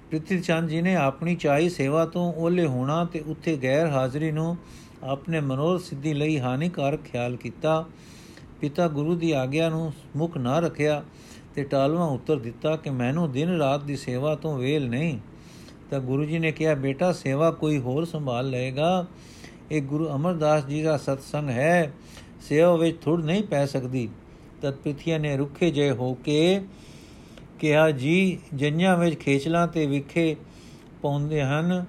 ਪ੍ਰਿਥੀ 0.09 0.39
ਚੰਦ 0.39 0.69
ਜੀ 0.69 0.81
ਨੇ 0.81 0.95
ਆਪਣੀ 0.95 1.35
ਚਾਹੀ 1.35 1.69
ਸੇਵਾ 1.69 2.05
ਤੋਂ 2.05 2.33
ਓਲੇ 2.33 2.65
ਹੋਣਾ 2.65 3.05
ਤੇ 3.05 3.19
ਉੱਥੇ 3.19 3.57
ਗੈਰ 3.63 3.87
ਹਾਜ਼ਰੀ 3.87 4.31
ਨੂੰ 4.31 4.57
ਆਪਣੇ 5.03 5.39
ਮਨੋਰ 5.39 5.79
ਸਿੱਧੀ 5.79 6.13
ਲਈ 6.13 6.39
ਹਾਨੀਕਾਰਕ 6.39 7.03
ਖਿਆਲ 7.03 7.35
ਕੀਤਾ। 7.35 7.85
ਪਿਤਾ 8.61 8.87
ਗੁਰੂ 8.87 9.15
ਦੀ 9.15 9.31
ਆਗਿਆ 9.31 9.69
ਨੂੰ 9.69 9.93
ਮੁਖ 10.15 10.37
ਨਾ 10.37 10.59
ਰੱਖਿਆ। 10.59 11.03
ਤੇ 11.55 11.63
ਟਾਲਵਾ 11.63 12.05
ਉੱਤਰ 12.05 12.39
ਦਿੱਤਾ 12.39 12.75
ਕਿ 12.75 12.89
ਮੈਨੂੰ 12.89 13.31
ਦਿਨ 13.31 13.49
ਰਾਤ 13.49 13.83
ਦੀ 13.83 13.95
ਸੇਵਾ 13.95 14.35
ਤੋਂ 14.35 14.57
ਵੇਲ 14.57 14.89
ਨਹੀਂ। 14.89 15.19
ਤਾਂ 15.91 15.99
ਗੁਰੂ 15.99 16.25
ਜੀ 16.25 16.39
ਨੇ 16.39 16.51
ਕਿਹਾ, 16.51 16.73
ਬੇਟਾ, 16.73 17.11
ਸੇਵਾ 17.11 17.51
ਕੋਈ 17.51 17.77
ਹੋਰ 17.77 18.05
ਸੰਭਾਲ 18.05 18.49
ਲਏਗਾ? 18.49 19.05
ਇਹ 19.71 19.81
ਗੁਰੂ 19.81 20.09
ਅਮਰਦਾਸ 20.09 20.65
ਜੀ 20.65 20.81
ਦਾ 20.81 20.97
ਸਤਸੰਗ 20.97 21.49
ਹੈ। 21.49 21.93
ਸੇਵਾ 22.41 22.75
ਵਿੱਚ 22.75 23.01
ਥੁੜ 23.01 23.23
ਨਹੀਂ 23.23 23.43
ਪੈ 23.43 23.65
ਸਕਦੀ। 23.65 24.09
ਤਦ 24.61 24.73
ਪਿਥੀਆ 24.73 25.17
ਨੇ 25.17 25.37
ਰੁੱਖੇ 25.37 25.71
ਜੇ 25.71 25.91
ਹੋ 25.91 26.13
ਕੇ 26.13 26.61
ਕਿਹਾ, 27.59 27.91
ਜੀ, 27.91 28.39
ਜੰਨਿਆਂ 28.55 28.97
ਵਿੱਚ 28.97 29.19
ਖੇਚਲਾਂ 29.19 29.67
ਤੇ 29.67 29.85
ਵਿਖੇ 29.85 30.35
ਪਾਉਂਦੇ 31.01 31.43
ਹਨ, 31.43 31.85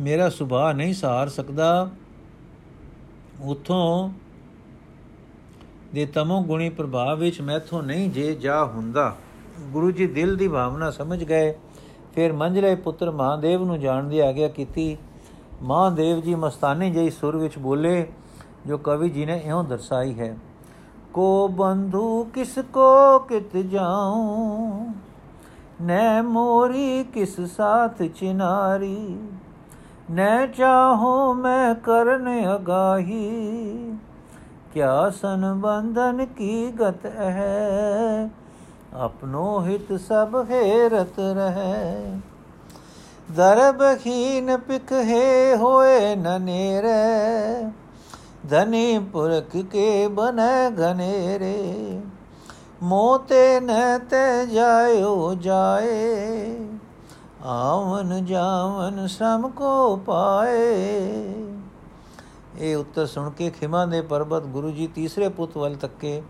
ਮੇਰਾ 0.00 0.28
ਸੁਭਾਅ 0.28 0.72
ਨਹੀਂ 0.72 0.94
ਸਹਾਰ 0.94 1.28
ਸਕਦਾ। 1.28 1.90
ਉਥੋਂ 3.40 4.10
ਦੇ 5.96 6.04
ਤਮੋ 6.06 6.40
ਗੁਣੀ 6.42 6.68
ਪ੍ਰਭਾਵ 6.68 7.18
ਵਿੱਚ 7.18 7.40
ਮੈਥੋਂ 7.40 7.82
ਨਹੀਂ 7.82 8.10
ਜੇ 8.10 8.34
ਜਾ 8.34 8.64
ਹੁੰਦਾ। 8.64 9.14
ਗੁਰੂ 9.72 9.90
ਜੀ 9.90 10.06
ਦਿਲ 10.06 10.36
ਦੀ 10.36 10.48
ਭਾਵਨਾ 10.48 10.90
ਸਮਝ 10.90 11.22
ਗਏ। 11.24 11.54
ਫਿਰ 12.14 12.32
ਮੰਜਲੇ 12.32 12.74
ਪੁੱਤਰ 12.74 13.10
ਮਹਾਦੇਵ 13.10 13.64
ਨੂੰ 13.64 13.78
ਜਾਣ 13.80 14.04
ਦੀ 14.04 14.18
ਆਗਿਆ 14.20 14.48
ਕੀਤੀ। 14.48 14.96
ਮਹਾਦੇਵ 15.62 16.20
ਜੀ 16.20 16.34
ਮਸਤਾਨੀ 16.34 16.90
ਜਈ 16.90 17.10
ਸੁਰ 17.10 17.36
ਵਿੱਚ 17.36 17.58
ਬੋਲੇ, 17.58 18.06
ਜੋ 18.66 18.78
ਕਵੀ 18.78 19.08
ਜੀ 19.10 19.24
ਨੇ 19.26 19.40
ਇਉਂ 19.44 19.62
ਦਰਸਾਈ 19.64 20.18
ਹੈ, 20.18 20.36
ਕੋ 21.14 21.48
ਬੰਧੂ 21.48 22.24
ਕਿਸ 22.24 22.58
ਕੋ 22.72 23.18
ਕਿਤ 23.18 23.56
ਜਾਉ? 23.56 24.86
ਨੈ 25.82 26.22
ਮੋਰੀ 26.22 27.04
ਕਿਸ 27.04 27.40
ਸਾਥ 27.40 28.02
ਚਿਨਾਰੀ? 28.02 29.18
ਨੈ 30.10 30.46
ਚਾਹੋ 30.46 31.32
ਮੈਂ 31.34 31.74
ਕਰਨ 31.74 32.28
ਅਗਾਹੀ? 32.56 33.94
ਕਿਆ 34.76 35.10
ਸੰਬੰਧਨ 35.10 36.24
ਕੀ 36.24 36.70
ਗਤ 36.70 37.06
ਹੈ? 37.06 38.30
ਆਪਨੋ 38.94 39.60
ਹਿਤ 39.60 40.00
ਸਭ 40.00 40.46
ਹੈਰਤ 40.50 41.18
ਰਹੈ। 41.18 42.20
ਦਰਬਹੀਨ 43.36 44.56
ਪਿਖ 44.56 44.92
ਹੈ 44.92 45.56
ਹੋਏ 45.56 46.16
ਨਨੇਰੇ 46.16 47.70
ਧਨੀ 48.50 48.98
ਪੁਰਖ 48.98 49.56
ਕੇ 49.56 50.08
ਬਨੈ 50.08 50.70
ਘਨੇਰੇ। 50.70 52.00
ਮੋਤੇ 52.82 53.60
ਨ 53.60 53.98
ਤੇ 54.10 54.46
ਜਾਇਓ 54.46 55.34
ਜਾਏ। 55.34 56.56
ਆਵਨ 57.44 58.24
ਜਾਵਨ 58.24 59.06
ਸਮ 59.06 59.48
ਕੋ 59.48 59.96
ਪਾਏ। 59.96 60.76
ਇਹ 62.58 62.76
ਉੱਤਰ 62.76 63.06
ਸੁਣ 63.06 63.30
ਕੇ 63.30 63.50
ਖਿਮਾ 63.50 63.84
ਦੇ 63.86 64.00
ਪਰਬਤ 64.00 64.42
ਗੁਰੂ 64.42 64.70
ਜੀ 64.70 64.86
ਤੀਸਰੇ 64.86 65.28
ਪੁੱਤ 65.28 65.56
ਵੱਲ 65.56 65.74
ਤੱਕੇ। 65.74 66.22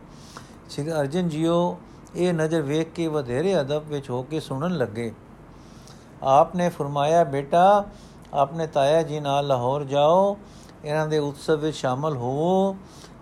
ਸ੍ਰੀ 0.71 0.92
ਅਰਜਨ 0.92 1.28
ਜੀਓ, 1.28 1.78
ਇਹ 2.14 2.33
ਨਜ਼ਰ 2.35 2.62
ਵੇਖ 2.62 2.92
ਕੇ 2.92 3.06
ਵਧੇਰੇ 3.06 3.61
ਅਦਬ 3.61 3.85
ਵਿੱਚ 3.87 4.11
ਹੋ 4.11 4.23
ਕੇ 4.23 4.40
ਸੁਣਨ 4.40 4.76
ਲੱਗੇ। 4.76 5.12
ਆਪ 6.23 6.56
ਨੇ 6.56 6.68
ਫਰਮਾਇਆ, 6.68 7.25
ਬੇਟਾ 7.25 7.85
ਆਪਣੇ 8.35 8.66
ਤਾਇਆ 8.66 9.02
ਜੀ 9.02 9.21
ਨਾਲ 9.21 9.47
ਲਾਹੌਰ 9.47 9.85
ਜਾਓ, 9.85 10.37
ਇਹਨਾਂ 10.85 11.06
ਦੇ 11.06 11.18
ਉਤਸਵ 11.18 11.61
ਵਿੱਚ 11.61 11.76
ਸ਼ਾਮਲ 11.76 12.16
ਹੋਵੋ, 12.16 12.76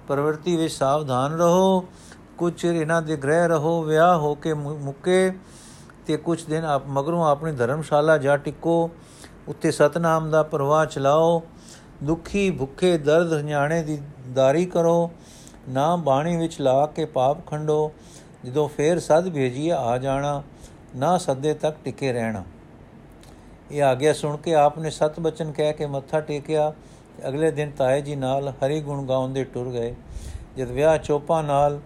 ਪ੍ਰਵਰਤੀ 0.09 0.57
ਵਿੱਚ 0.57 0.75
ਸਾਵਧਾਨ 0.75 1.33
ਰਹੋ, 1.33 1.85
ਕੁਝ 2.39 2.53
ਚਿਰ 2.55 2.75
ਇਹਨਾਂ 2.75 3.03
ਦੇ 3.03 3.17
ਗ੍ਰਹਿ 3.17 3.49
ਰਹੋ, 3.49 3.83
ਵਿਆਹ 3.83 4.19
ਹੋ 4.19 4.35
ਕੇ 4.35 4.55
ਮੁੱਕੇ 4.55 5.33
ਤੇ 6.07 6.17
ਕੁਝ 6.17 6.45
ਦਿਨ 6.45 6.65
ਆਪ, 6.65 6.87
ਮਗਰੋਂ 6.87 7.25
ਆਪਣੀ 7.27 7.53
ਧਰਮਸ਼ਾਲਾ 7.53 8.19
ਜਾ 8.19 8.37
ਟਿਕੋ, 8.37 8.91
ਉੱਤੇ 9.49 9.71
ਸਤਨਾਮ 9.71 10.31
ਦਾ 10.31 10.43
ਪ੍ਰਵਾਹ 10.43 10.87
ਚਲਾਓ। 10.87 11.43
ਦੁਖੀ, 12.05 12.51
ਭੁੱਖੇ, 12.51 12.97
ਦਰਦ 12.99 13.33
ਹੰਝਾਣੇ 13.33 13.83
ਦੀ 13.83 13.99
ਦਾਰੀ 14.35 14.65
ਕਰੋ, 14.67 15.11
ਨਾ 15.69 15.95
ਬਾਣੀ 15.97 16.37
ਵਿੱਚ 16.37 16.61
ਲਾ 16.61 16.87
ਕੇ 16.87 17.05
ਪਾਪ 17.05 17.47
ਖੰਡੋ, 17.47 17.93
ਜਦੋਂ 18.45 18.69
ਫੇਰ 18.69 18.99
ਸਦ 19.01 19.29
ਭੇਜੀਏ 19.29 19.71
ਆ 19.71 19.97
ਜਾਣਾ, 19.99 20.43
ਨਾ 20.97 21.17
ਸੱਦੇ 21.19 21.55
ਤੱਕ 21.55 21.77
ਟਿਕੇ 21.85 22.13
ਰਹਿਣਾ। 22.13 22.45
ਇਹ 23.73 23.83
ਆ 23.83 23.95
ਗਿਆ 23.95 24.13
ਸੁਣ 24.13 24.37
ਕੇ 24.37 24.55
ਆਪਨੇ 24.55 24.91
ਸਤ 24.91 25.21
ਬਚਨ 25.21 25.53
ਕਹਿ 25.53 25.73
ਕੇ 25.73 25.87
ਮੱਥਾ 25.87 26.21
ਟੇਕਿਆ, 26.21 26.73
ਅਗਲੇ 27.29 27.51
ਦਿਨ 27.51 27.71
ਤਾਏ 27.71 28.01
ਜੀ 28.01 28.17
ਨਾਲ 28.17 28.49
ਹਰੀ 28.49 28.81
ਗੁਣ 28.81 29.07
ਗਾਉਂਦੇ 29.07 29.45
ਟੁਰ 29.45 29.71
ਗਏ। 29.71 29.95
ਜਦ 30.57 30.71
ਵਿਆਹ 30.71 30.99
ਚੋਪਾ 30.99 31.43
ਨਾਲ 31.43 31.81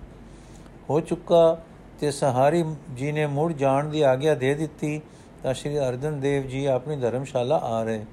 ਹੋ 0.91 1.01
ਚੁੱਕਾ 1.01 1.59
ਤੇ 2.01 2.11
ਸਹਾਰੀ 2.11 2.65
ਜੀ 2.95 3.13
ਨੇ 3.13 3.27
ਮੁੜ 3.27 3.53
ਜਾਣ 3.53 3.89
ਦੀ 3.89 4.03
ਆਗਿਆ 4.03 4.35
ਦੇ 4.35 4.55
ਦਿੱਤੀ, 4.55 5.01
ਤਾਂ 5.43 5.55
ਸ਼੍ਰੀ 5.55 5.79
ਅਰਜਨ 5.79 6.21
ਦੇਵ 6.21 6.47
ਜੀ 6.47 6.65
ਆਪਣੀ 6.67 6.97
ਧਰਮਸ਼ਾਲਾ 6.97 7.57
ਆ 7.57 7.83
ਰਹੇ। 7.83 8.05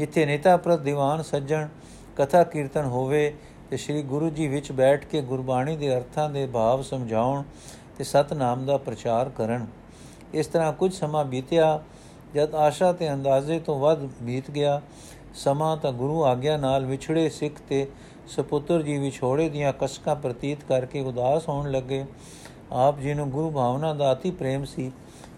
ਇੱਥੇ 0.00 0.24
ਨੇਤਾ 0.26 0.56
ਪ੍ਰਤ 0.56 0.80
ਦੀਵਾਨ 0.80 1.22
ਸੱਜਣ, 1.22 1.68
ਕਥਾ 2.16 2.42
ਕੀਰਤਨ 2.44 2.84
ਹੋਵੇ 2.84 3.32
ਤੇ 3.70 3.76
ਸ਼੍ਰੀ 3.76 4.02
ਗੁਰੂ 4.02 4.28
ਜੀ 4.30 4.48
ਵਿੱਚ 4.48 4.70
ਬੈਠ 4.72 5.04
ਕੇ 5.04 5.20
ਗੁਰਬਾਣੀ 5.22 5.76
ਦੇ 5.76 5.94
ਅਰਥਾਂ 5.96 6.28
ਦੇ 6.30 6.46
ਭਾਵ 6.46 6.82
ਸਮਝਾਉਣ 6.82 7.42
ਤੇ 7.98 8.04
ਸਤਨਾਮ 8.04 8.64
ਦਾ 8.66 8.76
ਪ੍ਰਚਾਰ 8.76 9.28
ਕਰਨ। 9.28 9.66
ਇਸ 10.34 10.46
ਤਰ੍ਹਾਂ 10.46 10.72
ਕੁਝ 10.72 10.92
ਸਮਾਂ 10.94 11.24
ਬੀਤਿਆ, 11.24 11.80
ਜਦ 12.34 12.54
ਆਸ਼ਾ 12.54 12.92
ਤੇ 12.92 13.12
ਅੰਦਾਜ਼ੇ 13.12 13.58
ਤੋਂ 13.58 13.78
ਵੱਧ 13.78 14.08
ਬੀਤ 14.22 14.50
ਗਿਆ, 14.50 14.80
ਸਮਾਂ 15.34 15.76
ਤਾਂ 15.76 15.92
ਗੁਰੂ 15.92 16.24
ਆਗਿਆ 16.24 16.56
ਨਾਲ 16.56 16.86
ਵਿਛੜੇ 16.86 17.28
ਸਿੱਖ 17.28 17.60
ਤੇ 17.68 17.86
ਸੁਪੁੱਤਰ 18.28 18.82
ਜੀ 18.82 18.98
ਵਿਛੋੜੇ 18.98 19.48
ਦੀਆਂ 19.48 19.72
ਕਸਕਾਂ 19.72 20.14
ਪ੍ਰਤੀਤ 20.16 20.64
ਕਰਕੇ 20.68 21.00
ਉਦਾਸ 21.00 21.48
ਹੋਣ 21.48 21.70
ਲੱਗੇ। 21.70 22.04
ਆਪ 22.72 22.98
ਜੀ 23.00 23.14
ਨੂੰ 23.14 23.30
ਗੁਰੂ 23.30 23.50
ਭਾਵਨਾ 23.50 23.92
ਦਾ 23.94 24.12
ਅਤੀ 24.12 24.30
ਪ੍ਰੇਮ 24.30 24.64
ਸੀ, 24.64 24.90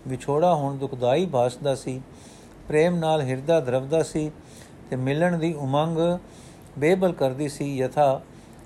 ਵਿਛੋੜਾ 0.08 0.54
ਹੁਣ 0.54 0.76
ਦੁਖਦਾਈ 0.76 1.26
ਭਾਸਦਾ 1.26 1.74
ਸੀ, 1.74 2.00
ਪ੍ਰੇਮ 2.68 2.96
ਨਾਲ 2.96 3.22
ਹਿਰਦਾ 3.22 3.58
ਦਰਵਦਾ 3.60 4.02
ਸੀ 4.02 4.30
ਤੇ 4.90 4.96
ਮਿਲਣ 4.96 5.38
ਦੀ 5.38 5.52
ਉਮੰਗ 5.52 5.98
ਬੇਬਲ 6.78 7.12
ਕਰਦੀ 7.12 7.48
ਸੀ, 7.48 7.76
ਯਥਾ, 7.76 8.20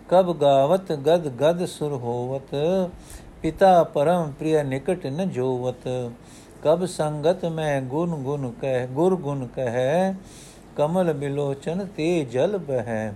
ਕਬ 0.08 0.36
ਗਾਵਤ 0.40 0.92
ਗਦ 0.92 1.28
ਗਦ 1.28 1.64
ਸੁਰ 1.66 1.92
ਹੋਵਤ, 1.92 2.54
ਪਿਤਾ 3.42 3.84
ਪਰਮ 3.84 4.32
ਪ੍ਰਿਯ 4.38 4.62
ਨਿਕਟ 4.62 5.06
ਨ 5.06 5.28
ਜੋਵਤ। 5.28 6.10
ਕਬ 6.62 6.84
ਸੰਗਤ 6.84 7.44
ਮੈਂ 7.44 7.82
ਗੁਣ 7.82 8.10
ਗੁਣ 8.10 8.50
ਕਹਿ, 8.50 8.86
ਗੁਰ 8.86 9.16
ਗੁਣ 9.16 9.46
ਕਹਿ, 9.46 10.14
ਕਮਲ 10.76 11.12
ਬਿਲੋਚਨ 11.12 11.86
ਤੇ 11.96 12.24
ਜਲ 12.24 12.58
ਬਹਿ। 12.58 13.12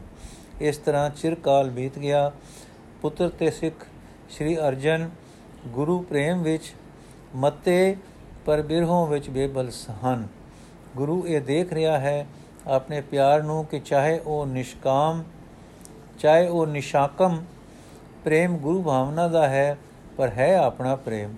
ਇਸ 0.60 0.78
ਤਰ੍ਹਾਂ 0.78 1.10
ਚਿਰਕਾਲ 1.10 1.70
ਬੀਤ 1.70 1.98
ਗਿਆ। 1.98 2.32
ਪੁੱਤਰ 3.02 3.28
ਤੇ 3.28 3.50
ਸਿੱਖ, 3.50 3.86
ਸ੍ਰੀ 4.30 4.56
ਅਰਜਨ, 4.56 5.10
ਗੁਰੂ 5.66 6.00
ਪ੍ਰੇਮ 6.00 6.42
ਵਿੱਚ 6.42 6.62
ਮਤੇ 7.36 7.96
ਪਰ 8.46 8.62
ਬਿਰਹੋਂ 8.62 9.06
ਵਿੱਚ 9.06 9.30
ਬੇਬਲ 9.30 9.70
ਹਨ। 10.04 10.26
ਗੁਰੂ 10.96 11.24
ਇਹ 11.26 11.40
ਦੇਖ 11.40 11.72
ਰਿਹਾ 11.72 11.98
ਹੈ 11.98 12.26
ਆਪਣੇ 12.66 13.00
ਪਿਆਰ 13.00 13.42
ਨੂੰ 13.42 13.64
ਕਿ 13.64 13.80
ਚਾਹੇ 13.80 14.18
ਉਹ 14.18 14.46
ਨਿਸ਼ਕਾਮ, 14.46 15.24
ਚਾਹੇ 16.18 16.48
ਉਹ 16.48 16.66
ਨਿਸ਼ਾਕਮ 16.66 17.44
ਪ੍ਰੇਮ 18.24 18.56
ਗੁਰੂ 18.56 18.82
ਭਾਵਨਾ 18.82 19.28
ਦਾ 19.28 19.48
ਹੈ, 19.48 19.78
ਪਰ 20.16 20.28
ਹੈ 20.28 20.56
ਆਪਣਾ 20.58 20.96
ਪ੍ਰੇਮ। 20.96 21.34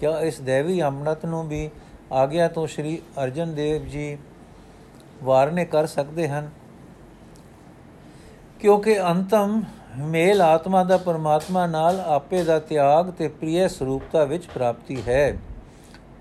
ਕਿਆ 0.00 0.20
ਇਸ 0.20 0.40
ਦੇਵੀ 0.40 0.82
ਅਮਨਤ 0.82 1.26
ਨੂੰ 1.26 1.48
ਵੀ 1.48 1.70
ਆਗਿਆ 2.12 2.48
ਤੋਂ 2.48 2.66
ਸ੍ਰੀ 2.66 3.02
ਅਰਜਨ 3.24 3.54
ਦੇਵ 3.54 3.86
ਜੀ 3.86 4.18
ਵਾਰਨੇ 5.22 5.64
ਕਰ 5.64 5.86
ਸਕਦੇ 5.86 6.28
ਹਨ? 6.28 6.50
ਕਿਉਂਕਿ 8.60 9.02
ਅੰਤਮ 9.02 9.62
ਮੇਲ 9.98 10.42
ਆਤਮਾ 10.42 10.84
ਦਾ 10.84 10.96
ਪਰਮਾਤਮਾ 10.96 11.66
ਨਾਲ 11.66 12.00
ਆਪੇ 12.00 12.44
ਦਾ 12.44 12.58
ਤਿਆਗ 12.58 13.10
ਤੇ 13.10 13.28
ਪ੍ਰਿਯ 13.28 13.68
ਸਰੂਪਤਾ 13.68 14.24
ਵਿੱਚ 14.24 14.46
ਪ੍ਰਾਪਤੀ 14.46 15.02
ਹੈ। 15.08 15.38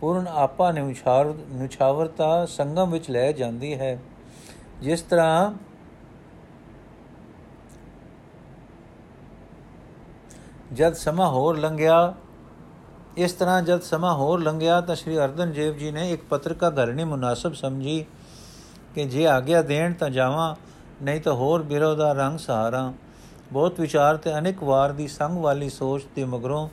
ਪੂਰਨ 0.01 0.27
ਆਪਾ 0.27 0.71
ਨੇ 0.71 0.81
ਉਛਾਰ 0.81 1.33
ਨਿਛਾਵਰਤਾ 1.49 2.45
ਸੰਗਮ 2.45 2.91
ਵਿੱਚ 2.91 3.09
ਲੈ 3.09 3.31
ਜਾਂਦੀ 3.31 3.79
ਹੈ। 3.79 3.99
ਜਿਸ 4.83 5.01
ਤਰ੍ਹਾਂ 5.01 5.51
ਜਦ 10.73 10.93
ਸਮਾਂ 10.93 11.27
ਹੋਰ 11.29 11.57
ਲੰਘਿਆ, 11.57 12.13
ਇਸ 13.17 13.31
ਤਰ੍ਹਾਂ 13.31 13.61
ਜਦ 13.61 13.81
ਸਮਾਂ 13.81 14.13
ਹੋਰ 14.13 14.41
ਲੰਘਿਆ 14.41 14.79
ਤਾਂ 14.81 14.95
ਸ਼੍ਰੀ 14.95 15.17
ਅਰਜਨ 15.17 15.51
ਦੇਵ 15.51 15.77
ਜੀ 15.77 15.91
ਨੇ 15.91 16.09
ਇੱਕ 16.11 16.23
ਪੱਤਰਕਾ 16.23 16.69
ਧਰਨੀ 16.69 17.03
ਮੁਨਾਸਬ 17.03 17.53
ਸਮਝੀ 17.53 18.05
ਕਿ 18.95 19.05
ਜੇ 19.05 19.25
ਆਗਿਆ 19.27 19.61
ਦੇਣ 19.61 19.93
ਤਾਂ 19.93 20.09
ਜਾਵਾਂ, 20.09 20.55
ਨਹੀਂ 21.01 21.21
ਤਾਂ 21.21 21.33
ਹੋਰ 21.33 21.61
ਬਿਰੋ 21.63 21.93
ਦਾ 21.95 22.11
ਰੰਗ 22.13 22.39
ਸਹਾਰਾ। 22.39 22.93
ਬਹੁਤ 23.51 23.79
ਵਿਚਾਰ 23.79 24.17
ਤੇ 24.17 24.37
ਅਨੇਕ 24.37 24.63
ਵਾਰ 24.63 24.91
ਦੀ 24.91 25.07
ਸੰਗ 25.07 25.37
ਵਾਲੀ 25.37 25.69
ਸੋਚ 25.69 26.03
ਤੇ 26.15 26.25
ਮਗਰੋਂ 26.25 26.67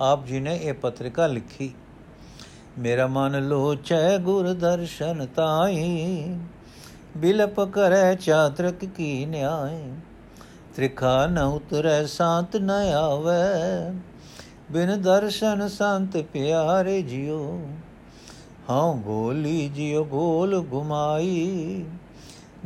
ਆਪ 0.00 0.24
ਜੀ 0.26 0.40
ਨੇ 0.40 0.56
ਇਹ 0.56 0.74
ਪੱਤਰਿਕਾ 0.74 1.26
ਲਿਖੀ, 1.26 1.72
ਮੇਰਾ 2.78 3.06
ਮਨ 3.06 3.48
ਲੋਚੈ 3.48 4.18
ਗੁਰ 4.18 4.52
ਦਰਸ਼ਨ 4.54 5.26
ਤਾਈ 5.26 6.36
ਬਿਲਪ 7.16 7.60
ਕਰੈ 7.60 8.14
ਚਾਤਰਕ 8.14 8.84
ਕੀ 8.84 9.26
ਨਿਆਏ? 9.26 9.92
ਤ੍ਰਿਖਾ 10.76 11.26
ਨ 11.26 11.38
ਉਤਰੈ 11.38 12.04
ਸਾਤ 12.04 12.56
ਨ 12.56 12.70
ਆਵੇ। 12.70 13.98
ਬਿਨ 14.70 15.02
ਦਰਸ਼ਨ 15.02 15.68
ਸੰਤ 15.68 16.16
ਪਿਆਰੇ 16.16 17.02
ਜਿਉ। 17.02 17.66
ਹਉ 18.70 18.94
ਗੋਲੀ 18.94 19.68
ਜਿਉ 19.68 20.04
ਗੋਲ 20.04 20.64
ਘੁਮਾਈ 20.72 21.84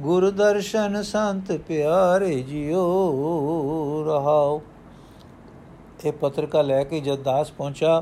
ਗੁਰ 0.00 0.30
ਦਰਸ਼ਨ 0.30 1.02
ਸੰਤ 1.02 1.52
ਪਿਆਰੇ 1.52 2.42
ਜਿਉ। 2.42 2.84
ਰਹਾਓ 4.06 4.62
ਇਹ 6.04 6.12
ਪੱਤਰਕਾ 6.12 6.62
ਲੈ 6.62 6.84
ਕੇ 6.84 7.00
ਜਦ 7.00 7.22
ਦਾਸ 7.22 7.50
ਪਹੁੰਚਾ 7.50 8.00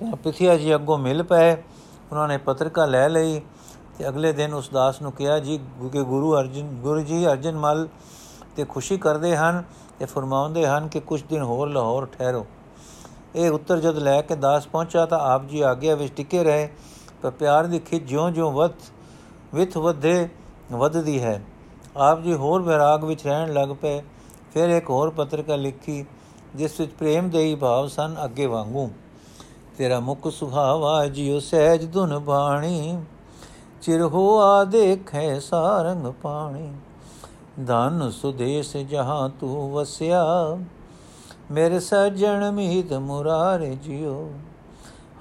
ਤਾਂ 0.00 0.16
ਪਿਥਿਆ 0.16 0.56
ਜੀ 0.56 0.74
ਅੱਗੋਂ 0.74 0.98
ਮਿਲ 0.98 1.22
ਪਏ। 1.22 1.52
ਉਹਨਾਂ 2.10 2.28
ਨੇ 2.28 2.36
ਪੱਤਰਕਾ 2.36 2.84
ਲੈ 2.84 3.08
ਲਈ। 3.08 3.40
ਤੇ 4.02 4.08
ਅਗਲੇ 4.08 4.32
ਦਿਨ 4.32 4.54
ਉਸ 4.54 4.70
ਦਾਸ 4.70 5.02
ਨੂੰ 5.02 5.12
ਕਿਹਾ, 5.12 5.38
ਜੀ 5.38 5.60
ਕਿ 5.92 6.02
ਗੁਰੂ 6.02 6.36
ਅਰਜਨ, 6.36 6.66
ਗੁਰੂ 6.66 7.00
ਜੀ 7.00 7.26
ਅਰਜਨ 7.26 7.56
ਮਲ 7.56 7.88
ਤੇ 8.56 8.64
ਖੁਸ਼ੀ 8.64 8.96
ਕਰਦੇ 8.96 9.36
ਹਨ 9.36 9.64
ਤੇ 9.98 10.04
ਫਰਮਾਉਂਦੇ 10.04 10.66
ਹਨ 10.66 10.88
ਕਿ 10.88 11.00
ਕੁਝ 11.00 11.22
ਦਿਨ 11.22 11.42
ਹੋਰ 11.42 11.68
ਲਾਹੌਰ 11.68 12.06
ਠਹਿਰੋ। 12.06 12.46
ਇਹ 13.36 13.50
ਉੱਤਰ 13.50 13.78
ਜਦ 13.78 13.98
ਲੈ 13.98 14.22
ਕੇ 14.22 14.36
ਦਾਸ 14.36 14.66
ਪਹੁੰਚਾ 14.66 15.06
ਤਾਂ 15.06 15.18
ਆਪ 15.18 15.46
ਜੀ 15.46 15.60
ਆਗਿਆ 15.60 15.94
ਵਿੱਚ 15.94 16.14
ਟਿਕੇ 16.16 16.44
ਰਹੇ, 16.44 16.68
ਪਰ 17.22 17.30
ਪਿਆਰ 17.30 17.66
ਦੀ 17.66 17.78
ਖਿੱਚ 17.78 18.04
ਜਿਉਂ-ਜਿਉਂ 18.04 18.52
ਵਧ, 18.52 18.70
ਵਿਥ 19.54 19.76
ਵਧੇ, 19.76 20.28
ਵਧਦੀ 20.72 21.22
ਹੈ। 21.22 21.44
ਆਪ 21.96 22.22
ਜੀ 22.22 22.34
ਹੋਰ 22.34 22.62
ਵਿਰਾਗ 22.62 23.04
ਵਿੱਚ 23.04 23.26
ਰਹਿਣ 23.26 23.52
ਲੱਗ 23.52 23.68
ਪਏ। 23.68 24.02
ਫਿਰ 24.54 24.68
ਇੱਕ 24.68 24.90
ਹੋਰ 24.90 25.10
ਪੱਤਰਕਾ 25.10 25.56
ਲਿਖੀ, 25.56 26.06
ਜਿਸ 26.54 26.80
ਵਿੱਚ 26.80 26.92
ਪ੍ਰੇਮ 26.92 27.30
ਦੇ 27.30 27.38
ਹੀ 27.38 27.54
ਭਾਵ 27.54 27.88
ਸਨ 27.88 28.16
ਅੱਗੇ 28.24 28.46
ਵਾਂਗੂ। 28.46 28.90
ਤੇਰਾ 29.78 30.00
ਮੁਖ 30.00 30.28
ਸੁਹਾਵਾ 30.28 31.06
ਜਿਉ 31.06 31.40
ਸਹਿਜ 31.40 31.92
ਧੁਨ 31.92 32.18
ਬਾਣੀ। 32.18 33.04
ਚਿਰ 33.82 34.02
ਹੋਆ 34.02 34.64
ਦੇਖੈ 34.64 35.38
ਸਾਰੰਗ 35.38 36.06
ਪਾਣੀ। 36.22 36.72
ਧਨ 37.66 38.10
ਸੁਦੇਸ 38.10 38.76
ਜਹਾਂ 38.76 39.28
ਤੂੰ 39.28 39.72
ਵਸਿਆ, 39.72 40.24
ਮੇਰੇ 41.50 41.80
ਸਜਣ 41.80 42.50
ਮੀਤ 42.50 42.92
ਮੁਰਾਰੇ 42.92 43.74
ਜਿਉ। 43.74 44.30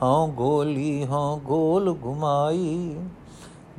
ਹਉ 0.03 0.27
ਗੋਲੀ, 0.27 1.05
ਹਉ 1.05 1.39
ਗੋਲ 1.39 1.95
ਘੁਮਾਈ, 2.05 2.95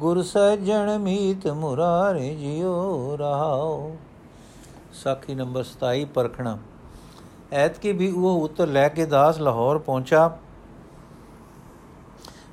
ਗੁਰ 0.01 0.23
ਸਜਣ 0.23 0.99
ਮੀਤ 0.99 1.47
ਮੁਰਾਰੇ 1.49 2.35
ਜਿਉ 2.35 3.17
ਰਹਾਓ 3.17 3.97
ਸਾਖੀ 4.93 5.35
ਨੰਬਰ 5.35 5.65
27 5.65 6.05
ਪਰਖਣਾ। 6.05 6.59
ਐਤਕੀ 7.53 7.93
ਵੀ 7.93 8.11
ਉਹ 8.11 8.41
ਉੱਤਰ 8.41 8.67
ਲੈ 8.67 8.89
ਕੇ 8.89 9.07
ਦਾਸ 9.07 9.39
ਲਾਹੌਰ 9.39 9.79
ਪਹੁੰਚਾ। 9.79 10.39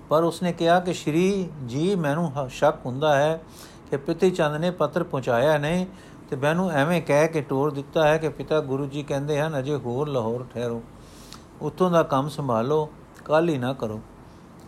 ਪਰ 0.09 0.23
ਉਸਨੇ 0.23 0.51
ਕਿਹਾ 0.53 0.79
ਕਿ 0.79 0.93
ਸ਼੍ਰੀ 0.93 1.49
ਜੀ, 1.65 1.95
ਮੈਨੂੰ 1.95 2.49
ਸ਼ੱਕ 2.49 2.85
ਹੁੰਦਾ 2.85 3.15
ਹੈ 3.15 3.41
ਕਿ 3.89 3.97
ਪਿਤੀ 3.97 4.29
ਚੰਦ 4.31 4.55
ਨੇ 4.55 4.71
ਪੱਤਰ 4.71 5.03
ਪਹੁੰਚਾਇਆ 5.03 5.57
ਨਹੀਂ 5.57 5.85
ਤੇ 6.29 6.35
ਮੈਨੂੰ 6.35 6.69
ਐਵੇਂ 6.71 7.01
ਕਹਿ 7.01 7.27
ਕੇ 7.27 7.41
ਟੋਰ 7.41 7.71
ਦਿੱਤਾ 7.71 8.07
ਹੈ 8.07 8.17
ਕਿ 8.17 8.29
ਪਿਤਾ 8.29 8.59
ਗੁਰੂ 8.61 8.85
ਜੀ 8.85 9.03
ਕਹਿੰਦੇ 9.03 9.39
ਹਨ, 9.41 9.59
ਅਜੇ 9.59 9.75
ਹੋਰ 9.75 10.07
ਲਾਹੌਰ 10.07 10.45
ਠਹਿਰੋ। 10.53 10.81
ਉੱਥੋਂ 11.61 11.89
ਦਾ 11.91 12.03
ਕੰਮ 12.03 12.29
ਸੰਭਾਲੋ 12.29 12.89
ਕੱਲ 13.25 13.49
ਹੀ 13.49 13.57
ਨਾ 13.57 13.73
ਕਰੋ। 13.73 13.99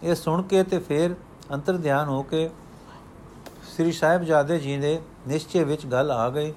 ਇਹ 0.03 0.15
ਸੁਣ 0.15 0.41
ਕੇ 0.41 0.63
ਤੇ 0.63 0.79
ਫਿਰ 0.79 1.15
ਅੰਤਰ 1.53 1.77
ਧਿਆਨ 1.77 2.07
ਹੋ 2.07 2.21
ਕੇ 2.23 2.49
ਸ੍ਰੀ 3.73 3.91
ਸਾਹਿਬਜ਼ਾਦੇ 3.91 4.57
ਜੀ 4.59 4.77
ਦੇ 4.77 4.99
ਨਿਸ਼ਚੇ 5.27 5.63
ਵਿੱਚ 5.63 5.85
ਗੱਲ 5.85 6.11
ਆ 6.11 6.29
ਗਈ 6.29 6.51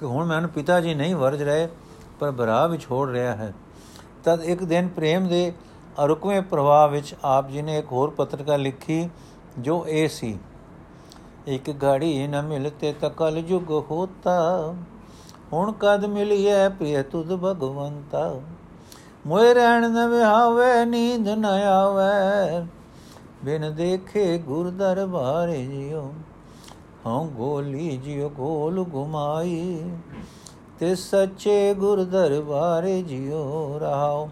ਕਿ 0.00 0.06
ਹੁਣ 0.06 0.24
ਮੈਨੂੰ 0.24 0.50
ਪਿਤਾ 0.50 0.80
ਜੀ 0.80 0.94
ਨਹੀਂ 0.94 1.14
ਵਰਜ 1.14 1.42
ਰਹੇ, 1.42 1.68
ਪਰ 2.20 2.30
ਭਰਾ 2.30 2.66
ਵਿੱਚ 2.66 2.82
ਛੋੜ 2.82 3.08
ਰਿਹਾ 3.10 3.34
ਹੈ। 3.36 3.52
ਤਦ 4.24 4.42
ਇੱਕ 4.44 4.64
ਦਿਨ 4.64 4.88
ਪ੍ਰੇਮ 4.88 5.28
ਦੇ 5.28 5.52
ਅਰੁਕਵੇਂ 6.04 6.42
ਪ੍ਰਵਾਹ 6.42 6.88
ਵਿੱਚ 6.88 7.14
ਆਪ 7.24 7.48
ਜੀ 7.48 7.62
ਨੇ 7.62 7.78
ਇੱਕ 7.78 7.92
ਹੋਰ 7.92 8.10
ਪੱਤਰਕਾ 8.10 8.56
ਲਿਖੀ, 8.56 9.08
ਜੋ 9.58 9.84
ਇਹ 9.88 10.08
ਸੀ, 10.08 10.38
ਇੱਕ 11.46 11.70
ਘੜੀ 11.84 12.26
ਨ 12.26 12.42
ਮਿਲਤੇ 12.42 12.92
ਤਕਲ 12.92 13.40
ਜੁਗ 13.42 13.70
ਹੋਤਾ, 13.90 14.74
ਹੁਣ 15.52 15.72
ਕਦ 15.72 16.04
ਮਿਲਿਐ 16.04 16.68
ਪ੍ਰਿਯ 16.68 17.02
ਤੁਧ 17.02 17.32
ਭਗਵੰਤਾ? 17.32 18.40
ਮੋਇ 19.26 19.54
ਰਹਿਣ 19.54 19.88
ਨ 19.88 20.06
ਵਿਹਾਵੇ, 20.08 20.84
ਨੀਂਦ 20.84 21.28
ਨ 21.28 21.44
ਆਵੇ, 21.44 22.66
ਬਿਨ 23.44 23.74
ਦੇਖੇ 23.74 24.38
ਗੁਰ 24.38 24.70
ਦਰਬਾਰੇ 24.70 25.66
ਜਿਉ, 25.66 26.12
ਹਉ 27.06 27.24
ਗੋਲੀ 27.24 27.96
ਜਿਉ 27.96 28.28
ਗੋਲ 28.28 28.84
ਘੁਮਾਈ 28.94 29.90
ਤੇ 30.78 30.94
ਸੱਚੇ 30.94 31.74
ਗੁਰ 31.74 32.04
ਦਰਬਾਰੇ 32.04 33.02
ਜਿਉ 33.02 33.78
ਰਹਾਓ 33.78 34.28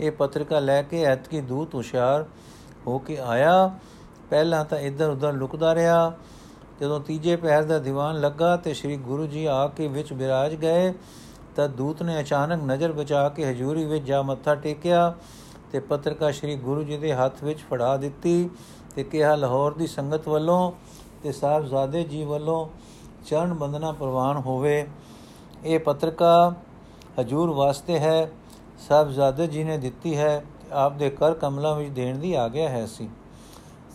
ਇਹ 0.00 0.12
ਪੱਤਰਕਾ 0.12 0.58
ਲੈ 0.58 0.82
ਕੇ 0.82 1.02
ਐਤਕੀ 1.04 1.40
ਦੂਤ 1.40 1.74
ਹੁਸ਼ਿਆਰ 1.74 2.24
ਹੋ 2.86 2.98
ਕੇ 2.98 3.18
ਆਇਆ। 3.18 3.70
ਪਹਿਲਾਂ 4.30 4.64
ਤਾਂ 4.64 4.78
ਇੱਧਰ 4.78 5.08
ਉੱਧਰ 5.08 5.32
ਲੁਕਦਾ 5.32 5.74
ਰਿਹਾ। 5.74 6.12
ਜਦੋਂ 6.80 7.00
ਤੀਜੇ 7.00 7.36
ਪਹਿਰ 7.36 7.62
ਦਾ 7.62 7.78
ਦੀਵਾਨ 7.78 8.20
ਲੱਗਾ 8.20 8.56
ਤੇ 8.56 8.74
ਸ੍ਰੀ 8.74 8.96
ਗੁਰੂ 8.96 9.26
ਜੀ 9.26 9.44
ਆ 9.44 9.66
ਕੇ 9.68 9.88
ਵਿੱਚ 9.88 10.12
ਬਿਰਾਜ 10.12 10.54
ਗਏ, 10.54 10.92
ਤਾਂ 11.56 11.68
ਦੂਤ 11.68 12.02
ਨੇ 12.02 12.20
ਅਚਾਨਕ 12.20 12.62
ਨਜ਼ਰ 12.62 12.92
ਬਚਾ 12.92 13.28
ਕੇ 13.28 13.44
ਹਜ਼ੂਰੀ 13.44 13.84
ਵਿੱਚ 13.84 14.04
ਜਾ 14.04 14.22
ਮੱਥਾ 14.22 14.54
ਟੇਕਿਆ 14.54 15.14
ਤੇ 15.72 15.80
ਪੱਤਰਕਾ 15.80 16.30
ਸ੍ਰੀ 16.30 16.56
ਗੁਰੂ 16.56 16.82
ਜੀ 16.82 16.96
ਦੇ 16.96 17.12
ਹੱਥ 17.14 17.44
ਵਿੱਚ 17.44 17.60
ਫੜਾ 17.70 17.96
ਦਿੱਤੀ 17.96 18.50
ਤੇ 18.94 19.04
ਕਿਹਾ, 19.04 19.34
ਲਾਹੌਰ 19.34 19.74
ਦੀ 19.74 19.86
ਸੰਗਤ 19.86 20.28
ਵੱਲੋਂ 20.28 20.72
ਤੇ 21.22 21.32
ਸਾਹਿਬਜ਼ਾਦੇ 21.32 22.04
ਜੀ 22.04 22.24
ਵੱਲੋਂ 22.24 22.68
ਚਰਨ 23.26 23.54
ਬੰਦਨਾ 23.54 23.92
ਪ੍ਰਵਾਨ 23.92 24.36
ਹੋਵੇ। 24.36 24.86
ਇਹ 25.64 25.80
ਪੱਤਰਕਾ 25.80 26.54
ਹਜੂਰ 27.20 27.50
ਵਾਸਤੇ 27.50 27.98
ਹੈ। 27.98 28.30
ਸਾਹਿਬਜ਼ਾਦੇ 28.88 29.46
ਜੀ 29.46 29.64
ਨੇ 29.64 29.78
ਦਿੱਤੀ 29.78 30.16
ਹੈ 30.16 30.44
ਆਪ 30.72 30.92
ਦੇ 30.92 31.10
ਕਰ 31.10 31.34
ਕਮਲਾਂ 31.34 31.74
ਵਿੱਚ 31.76 31.90
ਦੇਣ 31.90 32.18
ਦੀ 32.18 32.34
ਆਗਿਆ 32.34 32.68
ਹੈ 32.68 32.86
ਸੀ। 32.86 33.08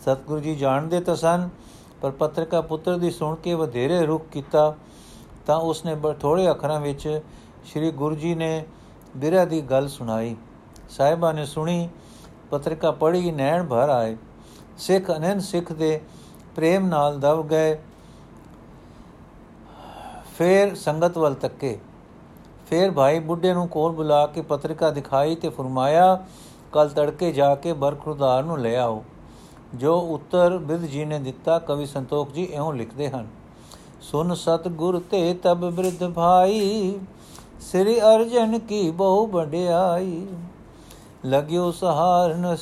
ਸਤਿਗੁਰੂ 0.02 0.40
ਜੀ 0.40 0.54
ਜਾਣਦੇ 0.56 1.00
ਤਾਂ 1.00 1.16
ਸਨ, 1.16 1.48
ਪਰ 2.02 2.10
ਪੱਤਰਕਾ 2.10 2.60
ਪੁੱਤਰ 2.60 2.96
ਦੀ 2.98 3.10
ਸੁਣ 3.10 3.34
ਕੇ 3.34 3.54
ਵਧੇਰੇ 3.54 4.06
ਰੁਕ 4.06 4.26
ਕੀਤਾ 4.32 4.74
ਤਾਂ 5.46 5.56
ਉਸਨੇ 5.56 5.94
ਬੜ 5.94 6.14
ਥੋੜੇ 6.14 6.50
ਅੱਖਰਾਂ 6.50 6.80
ਵਿੱਚ 6.80 7.20
ਸ੍ਰੀ 7.64 7.90
ਗੁਰੂ 7.90 8.14
ਜੀ 8.14 8.34
ਨੇ 8.34 8.64
ਬਿਰਹਾ 9.16 9.44
ਦੀ 9.44 9.60
ਗੱਲ 9.62 9.88
ਸੁਣਾਈ। 9.88 10.36
ਸਾਹਿਬਾ 10.88 11.32
ਨੇ 11.32 11.44
ਸੁਣੀ, 11.46 11.88
ਪੱਤਰਕਾ 12.50 12.90
ਪੜ੍ਹੀ, 12.90 13.30
ਨੈਣ 13.30 13.66
ਭਰ 13.66 13.88
ਆਏ। 13.88 14.16
ਸਿੱਖ 14.78 15.10
ਅਨੰਦ 15.10 15.40
ਸਿੱਖ 15.40 15.72
ਦੇ 15.72 16.00
ਪ੍ਰੇਮ 16.56 16.86
ਨਾਲ 16.86 17.18
ਦਬ 17.20 17.46
ਗਏ। 17.48 17.78
ਫੇਰ 20.38 20.74
ਸੰਗਤ 20.74 21.18
ਵੱਲ 21.18 21.34
ਤੱਕੇ। 21.34 21.78
ਫੇਰ 22.66 22.90
ਭਾਈ 22.90 23.18
ਬੁੱਢੇ 23.18 23.52
ਨੂੰ 23.54 23.66
ਕੋਲ 23.68 23.92
ਬੁਲਾ 23.92 24.26
ਕੇ 24.26 24.42
ਪੱਤਰਿਕਾ 24.42 24.90
ਦਿਖਾਈ 24.90 25.34
ਤੇ 25.34 25.48
ਫਰਮਾਇਆ 25.48 26.24
ਕੱਲ 26.72 26.88
ਤੜਕੇ 26.88 27.30
ਜਾ 27.32 27.54
ਕੇ 27.54 27.72
ਬਰਖੁਰਦਾਰ 27.72 28.42
ਨੂੰ 28.44 28.58
ਲੈ 28.58 28.76
ਆਓ। 28.76 29.02
ਜੋ 29.74 29.96
ਉੱਤਰ 30.10 30.56
ਬਿਦ 30.58 30.84
ਜੀ 30.84 31.04
ਨੇ 31.04 31.18
ਦਿੱਤਾ, 31.18 31.58
ਕਵੀ 31.58 31.86
ਸੰਤੋਖ 31.86 32.32
ਜੀ 32.32 32.42
ਇਉਂ 32.44 32.72
ਲਿਖਦੇ 32.72 33.08
ਹਨ, 33.10 33.26
ਸੁਨ 34.02 34.34
ਸਤ 34.34 34.68
ਗੁਰ 34.68 35.00
ਤੇ 35.10 35.34
ਤਬ 35.34 35.70
ਬ੍ਰਿਧ 35.70 36.04
ਭਾਈ, 36.06 36.98
ਸ੍ਰੀ 37.60 38.00
ਅਰਜਨ 38.00 38.58
ਕੀ 38.58 38.90
ਬਹੁ 38.90 39.26
ਵਡਿਆਈ। 39.26 40.26
ਲਗਿਓ 41.26 41.70
ਸਹਾਰਨ 41.70 42.56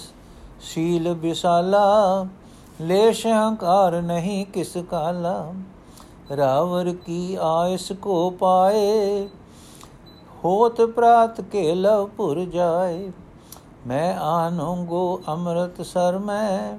ਸ਼ੀਲ 0.63 1.13
ਵਿਸਾਲਾ, 1.15 2.27
ਲੇਸ਼ 2.81 3.27
ਹੰਕਾਰ 3.27 4.01
ਨਹੀਂ 4.03 4.45
ਕਿਸ 4.47 4.77
ਕਾਲਾ। 4.91 5.53
ਰਾਵਰ 6.37 6.93
ਕੀ 7.07 7.37
ਆਇਸ 7.41 7.91
ਕੋ 8.03 8.31
ਪਾਏ 8.31 9.27
ਹੋਤ 10.45 10.81
ਪ੍ਰਾਤ 10.87 11.41
ਕੇ 11.41 11.75
ਲਵ 11.75 12.07
ਪੁਰ 12.07 12.45
ਜਾਏ। 12.45 13.11
ਮੈਂ 13.87 14.15
ਆਨੂੰਗੋ 14.17 15.21
ਅੰਮ੍ਰਿਤ 15.29 15.81
ਸਰ 15.83 16.19
ਮੈਂ, 16.19 16.79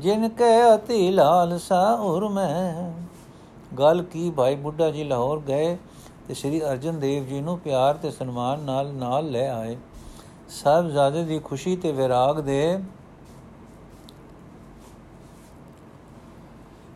ਜਿਨ 0.00 0.28
ਕੈ 0.28 0.74
ਅਤੀ 0.74 1.10
ਲਾਲਸਾ 1.10 1.82
ਉਰ 1.92 2.28
ਮੈਂ। 2.28 2.92
ਗੱਲ 3.78 4.02
ਕੀ 4.02 4.30
ਭਾਈ 4.30 4.54
ਬੁੱਢਾ 4.54 4.90
ਜੀ 4.90 5.04
ਲਾਹੌਰ 5.04 5.40
ਗਏ 5.40 5.76
ਤੇ 6.28 6.34
ਸ੍ਰੀ 6.34 6.62
ਅਰਜਨ 6.62 6.98
ਦੇਵ 7.00 7.26
ਜੀ 7.26 7.40
ਨੂੰ 7.40 7.58
ਪਿਆਰ 7.58 7.94
ਤੇ 7.94 8.10
ਸਨਮਾਨ 8.10 8.60
ਨਾਲ 8.60 8.92
ਨਾਲ 8.94 9.30
ਲੈ 9.30 9.48
ਆਏ। 9.50 9.76
ਸਾਹਿਬਜ਼ਾਦੇ 10.48 11.24
ਦੀ 11.24 11.38
ਖੁਸ਼ੀ 11.38 11.76
ਤੇ 11.76 11.92
ਵਿਰਾਗ 11.92 12.40
ਦੇ 12.40 12.78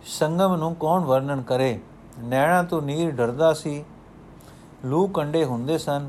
ਸੰਗਮ 0.05 0.57
ਨੂੰ 0.57 0.75
ਕੌਣ 0.75 1.05
ਵਰਣਨ 1.05 1.43
ਕਰੇ? 1.43 1.79
ਨੈਣਾ 2.19 2.63
ਤੋਂ 2.63 2.83
ਨੀਰ 2.83 3.11
ਡਰਦਾ 3.11 3.53
ਸੀ। 3.53 3.85
ਲੂ 4.85 5.07
ਕੰਡੇ 5.07 5.45
ਹੁੰਦੇ 5.45 5.79
ਸਨ। 5.79 6.09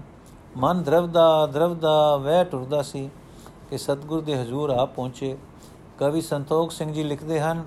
ਮਨ 0.57 0.81
ਦਰਵਦਾ 0.83 1.45
ਦਰਵਦਾ 1.45 2.15
ਵਹਿ 2.17 2.43
ਟੁਰਦਾ 2.43 2.81
ਸੀ 2.81 3.09
ਕਿ 3.69 3.77
ਸਤਗੁਰ 3.77 4.21
ਦੇ 4.21 4.35
ਹਜ਼ੂਰ 4.35 4.69
ਆ 4.69 4.85
ਪਹੁੰਚੇ। 4.85 5.37
ਕਵੀ 5.99 6.21
ਸੰਤੋਖ 6.21 6.71
ਸਿੰਘ 6.71 6.91
ਜੀ 6.93 7.03
ਲਿਖਦੇ 7.03 7.39
ਹਨ, 7.39 7.63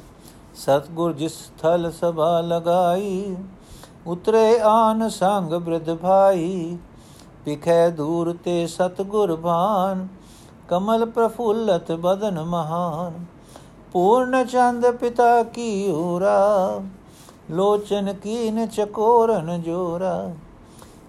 ਸਤਗੁਰ 0.57 1.13
ਜਿਸ 1.13 1.37
ਥਲ 1.59 1.91
ਸਭਾ 1.91 2.41
ਲਗਾਈ, 2.41 3.37
ਉਤਰੇ 4.07 4.59
ਆਨ 4.61 5.09
ਸੰਗ 5.09 5.53
ਬ੍ਰਿਧ 5.55 5.95
ਭਾਈ। 5.95 6.79
ਪਿਖੈ 7.45 7.89
ਦੂਰ 7.91 8.33
ਤੇ 8.45 8.67
ਸਤਗੁਰ 8.67 9.35
ਭਾਨ, 9.37 10.07
ਕਮਲ 10.69 11.05
ਪ੍ਰਫੁੱਲਤ 11.07 11.93
ਬਦਨ 11.93 12.43
ਮਹਾਨ। 12.43 13.25
ਪੂਰਨ 13.93 14.45
ਚੰਦ 14.45 14.91
ਪਿਤਾ 14.91 15.43
ਕੀ 15.43 15.91
ਉਰਾ, 15.91 16.81
ਲੋਚਨ 17.51 18.13
ਕੀਨ 18.15 18.67
ਚਕੋਰਨ 18.67 19.63
ਜੋਰਾ। 19.63 20.31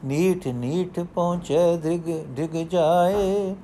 ਨੀਠ 0.05 0.47
ਨੀਠ 0.47 0.99
ਪਹੁੰਚੇ 0.99 1.77
ਧਿਗ 1.77 2.09
ਡਿਗ 2.27 2.67
ਜਾਏ, 2.67 3.55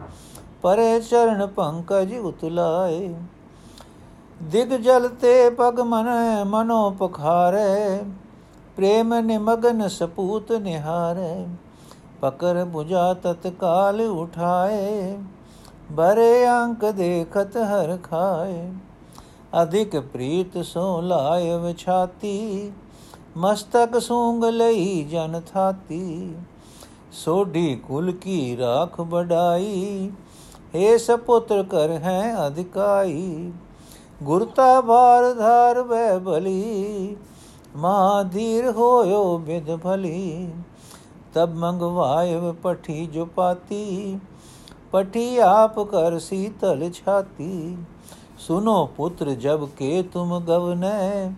ਪਰੇ 0.62 1.00
ਚਰਨ 1.00 1.48
ਪੰਕਜ 1.48 2.18
ਉਤਲਾਏ। 2.18 3.14
ਦਿਗ 4.44 4.68
ਜਲ 4.68 5.08
ਤੇ 5.08 5.50
ਪਗ 5.50 5.80
ਮਨ 5.80 6.06
ਮਨੋ 6.46 6.90
ਪਖਾਰੇ, 6.92 8.04
ਪ੍ਰੇਮ 8.76 9.14
ਨਿਮਗਨ 9.20 9.88
ਸਪੂਤ 9.88 10.52
ਨਿਹਾਰੇ। 10.52 11.48
ਪਕਰ 12.22 12.66
부ਜਾ 12.76 13.14
ਤਤਕਾਲ 13.14 14.02
ਉਠਾਏ, 14.02 15.18
ਬਰੇ 15.92 16.48
ਅੰਕ 16.48 16.86
ਦੇਖਤ 16.86 17.58
ਹਰ 17.58 17.98
ਖਾਏ। 18.04 18.72
ਅਧਿਕ 19.62 20.00
ਪ੍ਰੀਤ 20.00 20.66
ਸੋ 20.66 21.02
ਲਾਇ 21.02 21.58
ਵਿਛਾਤੀ 21.58 22.72
ਮਸਤਕ 23.36 23.98
ਸੂੰਗ 24.00 24.44
ਲਈ 24.46 25.04
ਜਨ 25.04 25.40
ਥਾਤੀ 25.54 26.34
ਸੋਢੀ 27.14 27.76
ਕੁਲ 27.78 28.12
ਕੀ 28.12 28.58
ਰਾਖ 28.58 29.00
ਬੜਾਈ 29.02 30.12
ਏ 30.76 30.98
ਸਪੁੱਤਰ 30.98 31.62
ਕਰ 31.64 31.92
ਹੈ 32.00 32.48
ਅਧਿਕਾਈ 32.48 33.52
ਗੁਰਤਾ 34.24 34.82
ਭਾਰ 34.82 35.34
ਧਾਰ 35.34 35.82
ਬੈ 35.84 36.18
ਭਲੀ 36.20 37.16
ਮਾ 37.76 38.24
ਧੀਰ 38.24 38.70
ਹੋਇਓ 38.72 39.38
ਬਿਦ 39.38 39.76
ਭਲੀ 39.76 40.48
ਤਬ 41.34 41.56
ਮੰਗਵਾਇ 41.56 42.52
ਪਠੀ 42.64 43.06
ਜੋ 43.06 43.26
ਪਾਤੀ 43.26 44.20
ਪਠੀ 44.92 45.38
ਆਪ 45.38 45.80
ਕਰ 45.82 46.18
ਸੀਤਲ 46.20 46.90
ਛਾਤੀ 46.94 47.78
ਸੁਨੋ 48.40 48.86
ਪੁੱਤਰ 48.88 49.30
ਜਬ 49.32 49.68
ਕੇ 49.78 50.02
ਤੁਮ 50.04 50.40
ਗਵਨੈ 50.40 51.32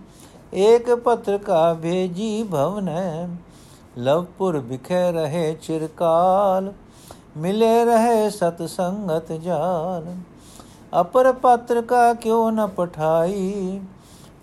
ਏਕ 0.53 0.93
ਪਤਰ 0.95 1.37
ਕਾ 1.37 1.73
ਭੇਜੀ 1.73 2.43
ਭਵਨੈ 2.43 3.27
ਲਵਪੁਰ 3.97 4.59
ਬਿਖੇ 4.59 5.11
ਰਹੇ 5.11 5.53
ਚਿਰਕਾਲ, 5.61 6.71
ਮਿਲੇ 7.37 7.83
ਰਹੇ 7.85 8.29
ਸਤ 8.29 8.61
ਸੰਗਤ 8.69 9.31
ਜਾਲ। 9.33 10.13
ਅਪਰ 11.01 11.31
ਪਤਰ 11.33 11.81
ਕਾ 11.81 12.13
ਕਿਉ 12.13 12.49
ਨ 12.51 12.67
ਪਠਾਈ, 12.67 13.79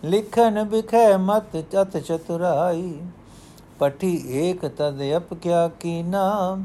ਲਿਖਨ 0.05 0.64
ਬਿਖੈ 0.64 1.16
ਮਤ 1.16 1.57
ਚਤ 1.73 1.96
ਚਤੁਰਾਈ। 1.96 2.92
ਪਠੀ 3.79 4.16
ਏਕ 4.40 4.66
ਤਦ 4.68 5.03
ਅਪ 5.16 5.35
ਕਿਆ 5.35 5.66
ਕੀਨਾ, 5.81 6.57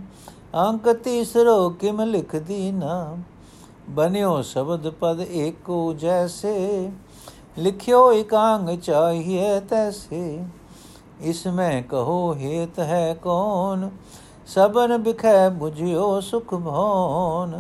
ਅੰਕ 0.60 0.92
ਤੀਸਰੋ 0.94 1.70
ਕਿਮ 1.70 2.02
ਲਿਖ 2.02 2.36
ਦੀਨਾ 2.36 3.18
ਬਨਿਓ 3.90 4.42
ਸ਼ਬਦ 4.42 4.90
ਪਦ 4.90 5.22
ਏਕੋ 5.22 5.94
ਜੈਸੇ 5.94 6.90
ਲਿਖਿਓ 7.58 8.12
ਇਕ 8.12 8.34
ਅੰਗ 8.36 8.70
ਚਾਹੀਏ 8.78 9.60
ਤੈਸੇ, 9.60 10.44
ਇਸ 11.22 11.46
ਮੈਂ 11.48 11.82
ਕਹੋ 11.84 12.34
ਹੇਤ 12.36 12.80
ਹੈ 12.80 13.14
ਕੌਣ? 13.14 13.90
ਸਬਨ 14.48 14.98
ਬਿਖੈ 14.98 15.48
ਬੁਝਿਓ 15.50 16.20
ਸੁਖ 16.22 16.54
ਭੋਨ 16.54 17.56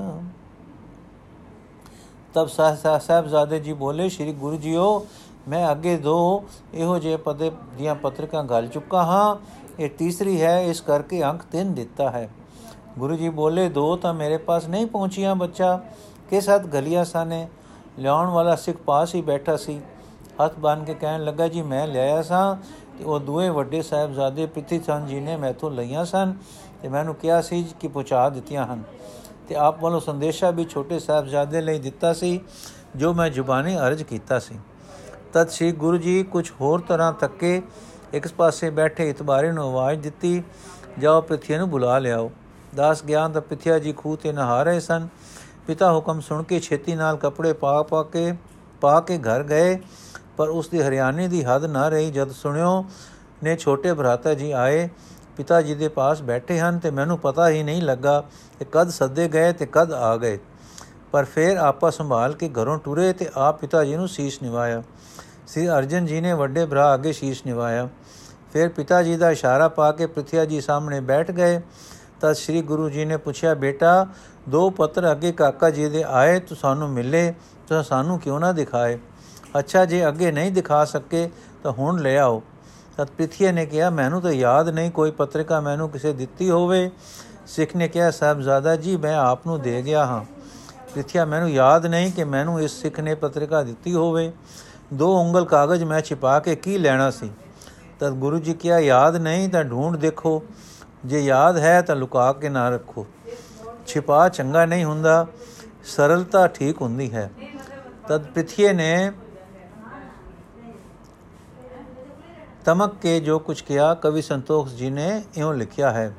ਤਬ 2.34 2.48
ਸਾਹਿਬਜ਼ਾਦੇ 2.48 3.60
ਜੀ 3.60 3.74
ਬੋਲੇ, 3.74 4.10
ਸ੍ਰੀ 4.10 4.34
ਗੁਰੂ 4.34 4.56
ਜੀਓ, 4.58 5.06
ਮੈਂ 5.48 5.72
ਅੱਗੇ 5.72 5.98
ਦੋ 5.98 6.44
ਇਹੋ 6.74 6.98
ਜਿਹੇ 7.00 7.18
ਪਦੇ 7.18 7.52
ਦੀਆਂ 7.78 7.96
ਪਤਰਿਕਾਂ 7.96 8.44
ਗੱਲ 8.44 8.68
ਚੁੱਕਾ 8.68 9.04
ਹਾਂ। 9.04 9.36
ਇਹ 9.80 9.90
ਤੀਸਰੀ 9.90 10.42
ਹੈ, 10.42 10.62
ਇਸ 10.62 10.82
ਕਰਕੇ 10.82 11.24
ਅੰਕ 11.24 11.44
3 11.52 11.74
ਦਿੱਤਾ 11.74 12.10
ਹੈ। 12.12 12.30
ਗੁਰੂ 13.00 13.16
ਜੀ 13.16 13.30
ਬੋਲੇ, 13.32 13.70
ਦੋ 13.70 13.96
ਤਾਂ 13.96 14.14
ਮੇਰੇ 14.14 14.38
ਪਾਸ 14.38 14.68
ਨਹੀਂ 14.68 14.88
ਪਹੁੰਚੀਆਂ 14.88 15.36
ਬੱਚਾ। 15.36 15.80
ਕੇ 16.30 16.42
ਸਾਥ 16.42 16.66
ਗਲੀਆਂ 16.68 17.06
ਸਾਨੇ? 17.06 17.48
ਲਿਆਉਣ 18.00 18.30
ਵਾਲਾ 18.30 18.56
ਸਿੱਖ 18.56 18.78
ਪਾਸ 18.78 19.16
ਹੀ 19.16 19.22
ਬੈਠਾ 19.22 19.56
ਸੀ। 19.58 19.80
ਹੱਥ 20.44 20.58
ਬੰਨ 20.60 20.84
ਕੇ 20.84 20.94
ਕਹਿਣ 20.94 21.24
ਲੱਗਾ, 21.24 21.48
ਜੀ, 21.48 21.62
ਮੈਂ 21.62 21.88
ਲਿਆਇਆ 21.88 22.22
ਸਾਂ 22.22 22.56
ਤੇ 22.98 23.04
ਉਹ 23.04 23.20
ਦੋਵੇਂ 23.20 23.52
ਵੱਡੇ 23.52 23.82
ਸਾਹਿਬਜ਼ਾਦੇ 23.82 24.46
ਪ੍ਰਿਥੀ 24.46 24.80
ਚੰਦ 24.80 25.08
ਜੀ 25.08 25.20
ਨੇ 25.20 25.36
ਮੈਥੋਂ 25.38 25.72
ਲਈਆਂ 25.72 26.06
ਸਨ 26.06 26.34
ਤੇ 26.82 26.88
ਮੈਨੂੰ 26.88 27.16
ਕਿਹਾ 27.16 27.42
ਸੀ 27.42 27.64
ਕਿ 27.80 27.88
ਪਹੁੰਚਾ 27.88 28.28
ਦਿੱਤੀਆਂ 28.30 28.66
ਹਨ 28.66 28.84
ਤੇ 29.50 29.56
ਆਪ 29.56 29.84
ਵੱਲੋਂ 29.84 30.00
ਸੰਦੇਸ਼ਾ 30.00 30.52
ਵੀ 30.52 30.66
ਛੋਟੇ 30.66 31.00
ਸਾਹਿਬਜ਼ਾਦੇ 31.00 31.62
ਲਈ 31.62 31.80
ਦਿੱਤਾ 31.80 32.14
ਸੀ, 32.14 32.40
ਜੋ 32.96 33.14
ਮੈਂ 33.14 33.30
ਜ਼ੁਬਾਨੀ 33.30 33.78
ਅਰਜ਼ 33.78 34.04
ਕੀਤਾ 34.04 34.40
ਸੀ। 34.40 34.60
ਤਦ 35.34 35.50
ਸ੍ਰੀ 35.50 35.72
ਗੁਰੂ 35.72 35.98
ਜੀ 35.98 36.24
ਕੁਝ 36.24 36.52
ਹੋਰ 36.62 36.82
ਤਰ੍ਹਾਂ 36.82 37.12
ਤੱਕੇ 37.14 37.62
ਇੱਕ 38.14 38.28
ਪਾਸੇ 38.28 38.70
ਬੈਠੇ 38.70 39.10
ਇਤਬਾਰੇ 39.10 39.52
ਨੂੰ 39.52 39.64
ਆਵਾਜ਼ 39.64 40.00
ਦਿੱਤੀ, 40.00 40.44
ਜਾਓ 41.00 41.22
ਪ੍ਰਿਥੀ 41.22 41.58
ਨੂੰ 41.58 41.70
ਬੁਲਾ 41.70 41.98
ਲਿਆਓ। 42.00 42.32
ਦਾਸ 42.76 43.04
ਗਿਆਨ 43.04 43.32
ਦਾ 43.32 43.40
ਪਿਥਿਆ 43.40 43.80
ਜੀ 43.80 43.94
ਖੂਹ 43.94 44.18
ਤੇ 44.18 44.32
ਨਹਾ 44.32 44.62
ਰਹੇ 44.64 44.80
ਸਨ। 44.80 45.08
ਪਿਤਾ 45.67 45.91
ਹੁਕਮ 45.93 46.19
ਸੁਣ 46.19 46.43
ਕੇ 46.43 46.60
ਛੇਤੀ 46.60 46.95
ਨਾਲ 46.95 47.17
ਕੱਪੜੇ 47.17 47.54
ਪਾ 47.54 47.82
ਪਾ 47.84 48.01
ਕੇ 48.04 48.34
ਪਾ 48.82 48.99
ਕੇ 48.99 49.17
ਘਰ 49.17 49.43
ਗਏ, 49.43 49.78
ਪਰ 50.38 50.49
ਉਸ 50.49 50.67
ਦੀ 50.69 50.82
ਹਰਿਆਣੇ 50.82 51.28
ਦੀ 51.28 51.43
ਹੱਦ 51.43 51.65
ਨਾ 51.65 51.88
ਰਹੀ। 51.89 52.12
ਜਦ 52.12 52.32
ਸੁਣਿਓ 52.32 52.84
ਨੇ 53.43 53.56
ਛੋਟੇ 53.56 53.93
ਭਰਾਤਾ 53.93 54.34
ਜੀ 54.34 54.51
ਆਏ, 54.51 54.89
ਪਿਤਾ 55.38 55.62
ਜੀ 55.62 55.75
ਦੇ 55.75 55.88
ਪਾਸ 55.88 56.21
ਬੈਠੇ 56.21 56.60
ਹਨ 56.60 56.80
ਤੇ 56.80 56.91
ਮੈਨੂੰ 56.91 57.17
ਪਤਾ 57.19 57.49
ਹੀ 57.49 57.63
ਨਹੀਂ 57.63 57.82
ਲੱਗਾ 57.82 58.19
ਕਿ 58.60 58.65
ਕਦ 58.71 58.89
ਸੱਦੇ 58.89 59.28
ਗਏ 59.28 59.54
ਤੇ 59.54 59.65
ਕਦ 59.71 59.91
ਆ 59.91 60.15
ਗਏ। 60.17 60.38
ਪਰ 61.12 61.25
ਫਿਰ 61.25 61.58
ਆਪਾ 61.58 61.89
ਸੰਭਾਲ 61.89 62.34
ਕੇ 62.34 62.49
ਘਰੋਂ 62.51 62.78
ਟੁਰੇ 62.80 63.12
ਤੇ 63.13 63.30
ਆਪ 63.36 63.60
ਪਿਤਾ 63.60 63.84
ਜੀ 63.84 63.95
ਨੂੰ 63.95 64.08
ਸੀਸ 64.08 64.41
ਨਿਵਾਇਆ। 64.41 64.82
ਸ੍ਰੀ 65.47 65.67
ਅਰਜਨ 65.69 66.06
ਜੀ 66.06 66.21
ਨੇ 66.21 66.34
ਵੱਡੇ 66.34 66.65
ਭਰਾ 66.65 66.93
ਅੱਗੇ 66.93 67.12
ਸੀਸ 67.13 67.45
ਨਿਵਾਇਆ। 67.45 67.88
ਫਿਰ 68.54 68.69
ਪਿਤਾ 68.69 69.01
ਜੀ 69.04 69.15
ਦਾ 69.17 69.30
ਇਸ਼ਾਰਾ 69.32 69.67
ਪਾ 69.67 69.91
ਕੇ 69.91 70.06
ਪ੍ਰਿਥਿਆ 70.06 70.45
ਜੀ 70.45 70.62
ਸਾਹਮਣੇ 70.62 70.99
ਬੈਠ 70.99 71.32
ਗਏ। 71.32 71.60
ਤਦ 72.21 72.34
ਸ੍ਰੀ 72.34 72.62
ਗੁਰੂ 72.62 72.89
ਜੀ 72.89 73.06
ਨੇ 73.06 73.17
ਪੁੱਛਿਆ, 73.17 73.54
ਬੇਟਾ 73.54 74.08
ਦੋ 74.50 74.70
ਪੱਤਰ 74.70 75.12
ਅੱਗੇ 75.12 75.32
ਕਾਕਾ 75.32 75.70
ਜੀ 75.70 75.90
ਦੇ 75.90 76.04
ਆਏ, 76.08 76.40
ਤੂੰ 76.40 76.58
ਸਾਨੂੰ 76.58 76.90
ਮਿਲੇ, 76.90 77.34
ਤਾਂ 77.68 77.84
ਸਾਨੂੰ 77.84 78.20
ਕਿਉਂ 78.20 78.40
ਨਾ 78.40 78.52
ਦਿਖਾਏ? 78.52 79.00
ਅੱਛਾ, 79.60 79.86
ਜੇ 79.86 80.08
ਅੱਗੇ 80.08 80.32
ਨਹੀਂ 80.32 80.52
ਦਿਖਾ 80.52 80.86
ਸਕੇ, 80.86 81.30
ਤਾਂ 81.64 81.72
ਹੁਣ 81.72 82.02
ਲੈ 82.02 82.18
ਆਓ। 82.18 82.44
ਤਦ 82.98 83.08
ਪ੍ਰਿਥੀਆ 83.08 83.52
ਨੇ 83.52 83.66
ਕਿਹਾ, 83.66 83.90
ਮੈਨੂੰ 83.90 84.22
ਤਾਂ 84.22 84.32
ਯਾਦ 84.32 84.70
ਨਹੀਂ 84.70 84.92
ਕੋਈ 84.92 85.12
ਪੱਤਰਿਕਾ 85.12 85.60
ਮੈਨੂੰ 85.60 85.90
ਕਿਸੇ 85.90 86.14
ਦਿੱਤੀ 86.14 86.50
ਹੋਵੇ। 86.50 86.92
ਸਿੱਖ 87.48 87.76
ਨੇ 87.76 87.88
ਕਿਹਾ, 87.88 88.12
ਸਾਹਿਬਜ਼ਾਦਾ 88.12 88.76
ਜੀ, 88.76 88.98
ਮੈਂ 88.98 89.18
ਆਪ 89.18 89.48
ਨੂੰ 89.48 89.62
ਦੇ 89.62 89.82
ਗਿਆ 89.82 90.06
ਹਾਂ। 90.06 90.24
ਪ੍ਰਿਥੀਆ 90.94 91.26
ਮੈਨੂੰ 91.26 91.52
ਯਾਦ 91.52 91.86
ਨਹੀਂ 91.86 92.12
ਕਿ 92.12 92.24
ਮੈਨੂੰ 92.24 92.62
ਇਸ 92.62 92.72
ਸਿੱਖ 92.72 93.00
ਨੇ 93.00 93.16
ਪੱਤਰਿਕਾ 93.16 93.64
ਦਿੱਤੀ 93.64 93.94
ਹੋਵੇ। 93.96 94.32
ਦੋ 94.94 95.22
ਉਂਗਲ 95.22 95.46
ਕਾਗਜ਼ 95.46 95.84
ਮੈਂ 95.84 96.02
ਛਿਪਾ 96.02 96.40
ਕੇ 96.40 96.56
ਕੀ 96.56 96.78
ਲੈਣਾ 96.78 97.12
ਸੀ? 97.12 97.32
ਤਦ 98.00 98.14
ਗੁਰੂ 98.14 98.40
ਜੀ 98.40 98.54
ਕਿਹਾ, 98.54 98.80
ਯਾਦ 98.80 99.16
ਨਹੀਂ 99.16 99.50
ਤਾਂ 99.50 99.64
ਢੂੰਡ 99.64 99.98
ਦੇਖੋ। 99.98 100.44
ਜੇ 101.06 101.20
ਯਾਦ 101.20 101.58
ਹੈ 101.58 101.82
ਤਾਂ 101.82 101.96
ਲੁਕਾ 101.96 102.34
ਕੇ 102.34 102.50
ਨਾ 102.50 102.70
ਰੱਖੋ। 102.70 103.08
ਛਿਪਾ 103.88 104.28
ਚੰਗਾ 104.30 104.65
ਨਹੀਂ 104.65 104.86
ਹੁੰਦਾ, 104.86 105.26
ਸਰਲਤਾ 105.86 106.48
ਠੀਕ 106.48 106.82
ਹੁੰਦੀ 106.82 107.13
ਹੈ। 107.13 107.30
ਤਦ 108.08 108.26
ਪ੍ਰਿਥੀਏ 108.26 108.74
ਨੇ 108.74 109.12
ਤਮਕ 112.65 112.93
ਕੇ 113.02 113.19
ਜੋ 113.19 113.38
ਕੁਝ 113.39 113.62
ਕਿਹਾ, 113.62 113.93
ਕਵੀ 113.93 114.21
ਸੰਤੋਖ 114.21 114.69
ਜੀ 114.69 114.89
ਨੇ 114.89 115.21
ਇਉਂ 115.38 115.54
ਲਿਖਿਆ 115.54 115.91
ਹੈ 115.91 116.12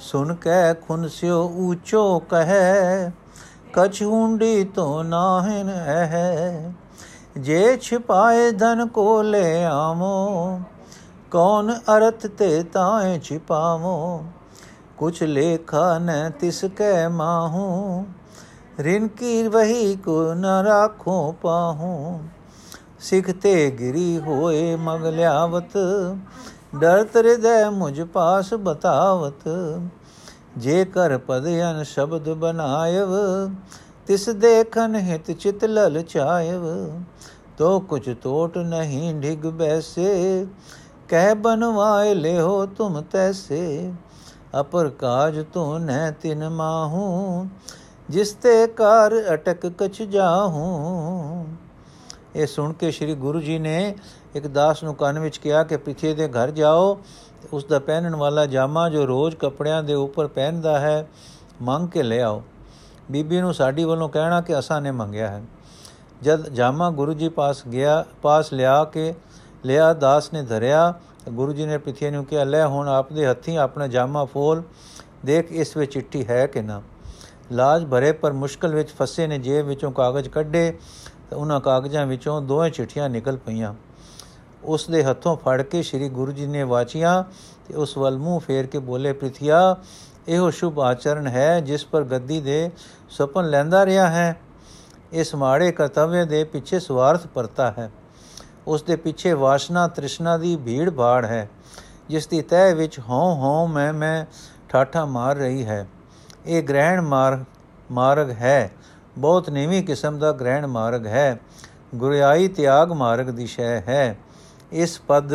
ਸੁਨ 0.00 0.34
ਕੇ 0.34 0.74
ਖੁਨ 0.86 1.08
ਸਿਓ 1.08 1.42
ਊਚੋ 1.58 2.18
ਕਹੈ, 2.20 3.10
ਕਛ 3.72 4.02
ਹੁੰਡੀ 4.02 4.64
ਤੋ 4.64 5.02
ਨਾਹਿਨ 5.02 5.68
ਹੈ 5.68 6.72
ਜੇ 7.38 7.76
ਛਿਪਾਏ 7.76 8.50
ਧਨ 8.52 8.86
ਕੋ 8.86 9.22
ਲੈ 9.22 9.64
ਆਵੋ, 9.64 10.60
ਕੌਣ 11.30 11.72
ਅਰਥ 11.96 12.26
ਤੇ 12.28 12.62
ਤਾਏ 12.62 13.18
ਛਿਪਾਵੋ? 13.18 14.24
ਕੁਛ 14.98 15.22
ਲੇਖਾ 15.22 15.98
ਨ 15.98 16.30
ਤਿਸ 16.40 16.64
ਕੈ 16.76 17.08
ਮਾਹੂ, 17.08 18.06
ਰਿਨ 18.80 19.08
ਕੀ 19.08 19.48
ਵਹੀ 19.48 19.96
ਕੋ 19.96 20.34
ਨ 20.34 20.44
ਰਾਖੋ 20.44 21.34
ਪਾਹੂ। 21.42 22.20
ਸਿਖ 23.00 23.30
ਤੇ 23.30 23.70
ਗਿਰੀ 23.70 24.18
ਹੋਏ 24.18 24.76
ਮਗ 24.76 25.06
ਲਿਆਵਤ 25.06 25.76
ਡਰਤ 26.76 27.16
ਹਿਰਦੈ 27.16 27.70
ਮੁਝ 27.70 28.00
ਪਾਸ 28.02 28.54
ਬਤਾਵਤ। 28.54 29.48
ਜੇ 30.56 30.84
ਕਰ 30.84 31.18
ਪਦ 31.18 31.46
ਅਨ 31.46 31.82
ਸ਼ਬਦ 31.82 32.28
ਬਨਾਇਵ, 32.32 33.08
ਤਿਸ 34.06 34.28
ਦੇਖਨ 34.28 34.94
ਹਿਤ 34.94 35.30
ਚਿਤ 35.30 35.64
ਲਲ 35.64 36.02
ਚਾਇਵ। 36.02 36.62
ਤੋ 37.58 37.80
ਕੁਛ 37.80 38.08
ਟੋਟ 38.22 38.58
ਨਹੀਂ 38.58 39.14
ਢਿਗ 39.14 39.46
ਬੈਸੇ, 39.46 40.46
ਕਹਿ 41.08 41.34
ਬਨਵਾਏ 41.34 42.14
ਲਿਓ 42.14 42.66
ਤੁਮ 42.66 43.00
ਤੈਸੇ। 43.00 43.92
ਅਪਰ 44.60 44.88
ਕਾਜ 44.88 45.44
ਤੋ 45.52 45.78
ਨਹਿ 45.78 46.12
ਤਿਨ 46.12 46.48
ਮਾਹੂ, 46.48 47.46
ਜਿਸ 48.10 48.32
ਤੇ 48.32 48.66
ਕਾਰ 48.66 49.12
ਅਟਕ 49.34 49.66
ਕਛ 49.66 50.02
ਜਾਹੂ। 50.02 51.46
ਇਹ 52.36 52.46
ਸੁਣ 52.46 52.72
ਕੇ 52.72 52.90
ਸ੍ਰੀ 52.90 53.14
ਗੁਰੂ 53.14 53.40
ਜੀ 53.40 53.58
ਨੇ 53.58 53.94
ਇੱਕ 54.34 54.46
ਦਾਸ 54.46 54.84
ਨੂੰ 54.84 54.94
ਕੰਨ 54.94 55.18
ਵਿੱਚ 55.18 55.38
ਕਿਹਾ 55.38 55.62
ਕਿ 55.62 55.76
ਪਿੱਛੇ 55.76 56.14
ਦੇ 56.14 56.28
ਘਰ 56.28 56.50
ਜਾਓ, 56.50 56.98
ਉਸ 57.52 57.64
ਦਾ 57.64 57.78
ਪਹਿਨਣ 57.78 58.16
ਵਾਲਾ 58.16 58.46
ਜਾਮਾ 58.46 58.88
ਜੋ 58.88 59.06
ਰੋਜ਼ 59.06 59.36
ਕੱਪੜਿਆਂ 59.36 59.82
ਦੇ 59.82 59.94
ਉੱਪਰ 59.94 60.26
ਪਹਿਨਦਾ 60.26 60.78
ਹੈ, 60.78 61.08
ਮੰਗ 61.62 61.88
ਕੇ 61.88 62.02
ਲੈ 62.02 62.22
ਆਓ। 62.22 62.42
ਬੀਬੀ 63.10 63.40
ਨੂੰ 63.40 63.54
ਸਾਡੀ 63.54 63.84
ਵੱਲੋਂ 63.84 64.08
ਕਹਿਣਾ 64.08 64.40
ਕਿ 64.40 64.58
ਅਸਾਂ 64.58 64.80
ਨੇ 64.80 64.90
ਮੰਗਿਆ 64.90 65.28
ਹੈ। 65.28 65.42
ਜਦ 66.22 66.48
ਜਾਮਾ 66.48 66.90
ਗੁਰੂ 66.90 67.14
ਜੀ 67.14 67.28
ਪਾਸ 67.28 67.66
ਗਿਆ, 67.66 68.04
ਪਾਸ 68.22 68.52
ਲਿਆ 68.52 68.84
ਕੇ, 68.84 69.14
ਲਿਆ, 69.64 69.92
ਦਾਸ 69.92 70.32
ਨੇ 70.32 70.42
ਧਰਿਆ 70.42 70.94
ਗੁਰੂ 71.30 71.52
ਜੀ 71.52 71.66
ਨੇ 71.66 71.78
ਪਿੱਛੇ 71.78 72.10
ਨੂੰ 72.10 72.24
ਕਿਹਾ, 72.24 72.44
ਲੈ 72.44 72.66
ਹੁਣ 72.66 72.88
ਆਪਦੇ 72.88 73.26
ਹੱਥੀਂ 73.26 73.58
ਆਪਣਾ 73.58 73.86
ਜਾਮਾ 73.86 74.24
ਫੋਲ, 74.24 74.62
ਦੇਖ 75.24 75.52
ਇਸ 75.52 75.76
ਵਿੱਚ 75.76 75.92
ਚਿੱਠੀ 75.92 76.26
ਹੈ 76.26 76.46
ਕਿ 76.46 76.62
ਨਾ? 76.62 76.82
ਲਾਜ 77.52 77.86
ਭਰੇ 77.86 78.12
ਪਰ 78.12 78.32
ਮੁਸ਼ਕਲ 78.32 78.74
ਵਿੱਚ 78.74 78.90
ਫਸੇ 78.90 79.26
ਨੇ, 79.26 79.38
ਜੇਬ 79.38 79.66
ਵਿੱਚੋਂ 79.66 79.92
ਕਾਗਜ਼ 79.92 80.28
ਕੱਢੇ 80.28 80.78
ਤੇ 81.30 81.36
ਉਹਨਾਂ 81.36 81.60
ਕਾਗਜ਼ਾਂ 81.60 82.06
ਵਿੱਚੋਂ 82.06 82.42
ਦੋਵੇਂ 82.42 82.70
ਚਿੱਠੀਆਂ 82.70 83.10
ਨਿਕਲ 83.10 83.36
ਪਈਆਂ। 83.36 83.74
ਉਸ 84.64 84.90
ਦੇ 84.90 85.04
ਹੱਥੋਂ 85.04 85.36
ਫੜ 85.36 85.62
ਕੇ 85.62 85.82
ਸ੍ਰੀ 85.82 86.08
ਗੁਰੂ 86.08 86.32
ਜੀ 86.32 86.46
ਨੇ 86.46 86.62
ਵਾਚੀਆਂ 86.62 87.24
ਤੇ 87.68 87.74
ਉਸ 87.74 87.98
ਵੱਲ 87.98 88.18
ਮੂੰਹ 88.18 88.40
ਫੇਰ 88.40 88.66
ਕੇ 88.66 88.78
ਬੋਲੇ, 88.78 89.12
ਪ੍ਰਿਥਿਆ, 89.12 89.76
ਇਹੋ 90.28 90.50
ਸ਼ੁਭ 90.50 90.80
ਆਚਰਣ 90.80 91.26
ਹੈ 91.26 91.60
ਜਿਸ 91.60 91.84
ਪਰ 91.84 92.02
ਗੱਦੀ 92.02 92.40
ਦੇ 92.40 92.70
ਸੁਪਨ 93.08 93.50
ਲੈਂਦਾ 93.50 93.86
ਰਿਹਾ 93.86 94.10
ਹੈ। 94.10 94.36
ਇਸ 95.12 95.34
ਮਾੜੇ 95.34 95.72
ਕਰਤੱਵਯ 95.72 96.24
ਦੇ 96.24 96.44
ਪਿੱਛੇ 96.44 96.80
ਸਵਾਰਥ 96.80 97.26
ਪਰਤਾ 97.26 97.70
ਹੈ। 97.78 97.90
ਉਸ 98.66 98.82
ਦੇ 98.82 98.96
ਪਿੱਛੇ 98.96 99.32
ਵਾਸ਼ਨਾ 99.32 99.86
ਤ੍ਰਿਸ਼ਨਾ 99.88 100.36
ਦੀ 100.36 100.56
ਭੀੜ 100.56 100.90
ਭਾੜ 100.90 101.24
ਹੈ, 101.24 101.48
ਜਿਸ 102.08 102.26
ਦੀ 102.26 102.42
ਤਹਿ 102.42 102.74
ਵਿੱਚ 102.74 102.98
ਹਉ 103.00 103.34
ਹਉ 103.34 103.66
ਮੈਂ 103.66 103.92
ਮੈਂ 103.92 104.24
ਠਾਠਾ 104.68 105.04
ਮਾਰ 105.04 105.36
ਰਹੀ 105.36 105.64
ਹੈ। 105.64 105.86
ਇਹ 106.46 106.62
ਗ੍ਰਹਿਣ 106.62 107.00
ਮਾਰਗ 107.00 107.38
ਮਾਰਗ 107.90 108.30
ਹੈ। 108.30 108.70
ਬਹੁਤ 109.18 109.50
ਨੀਵੀਂ 109.50 109.82
ਕਿਸਮ 109.82 110.18
ਦਾ 110.18 110.32
ਗ੍ਰਹਿਣ 110.32 110.66
ਮਾਰਗ 110.66 111.06
ਹੈ। 111.06 111.40
ਗੁਰਿਆਈ 111.94 112.48
ਤਿਆਗ 112.48 112.92
ਮਾਰਗ 112.92 113.26
ਦੀ 113.26 113.46
ਸ਼ੈ 113.46 113.80
ਹੈ। 113.80 114.18
ਇਸ 114.72 115.00
ਪਦ 115.00 115.32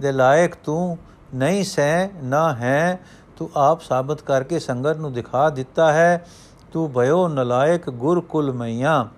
ਦੇ 0.00 0.12
ਲਾਇਕ 0.12 0.54
ਤੂੰ 0.54 0.98
ਨਹੀਂ 1.34 1.64
ਸਹਿ, 1.64 2.08
ਨਾ 2.22 2.54
ਹੈ। 2.54 3.00
ਤੂੰ 3.36 3.50
ਆਪ 3.56 3.80
ਸਾਬਤ 3.80 4.22
ਕਰਕੇ 4.22 4.58
ਸੰਗਤ 4.58 4.96
ਨੂੰ 4.96 5.12
ਦਿਖਾ 5.12 5.50
ਦਿੱਤਾ 5.50 5.92
ਹੈ। 5.92 6.26
ਤੂੰ 6.72 6.92
ਭਇਓ 6.92 7.28
ਨਲਾਇਕ 7.28 7.90
ਗੁਰ 7.90 8.20
ਕੁਲ 8.20 8.52
ਮਈਆ। 8.52 9.08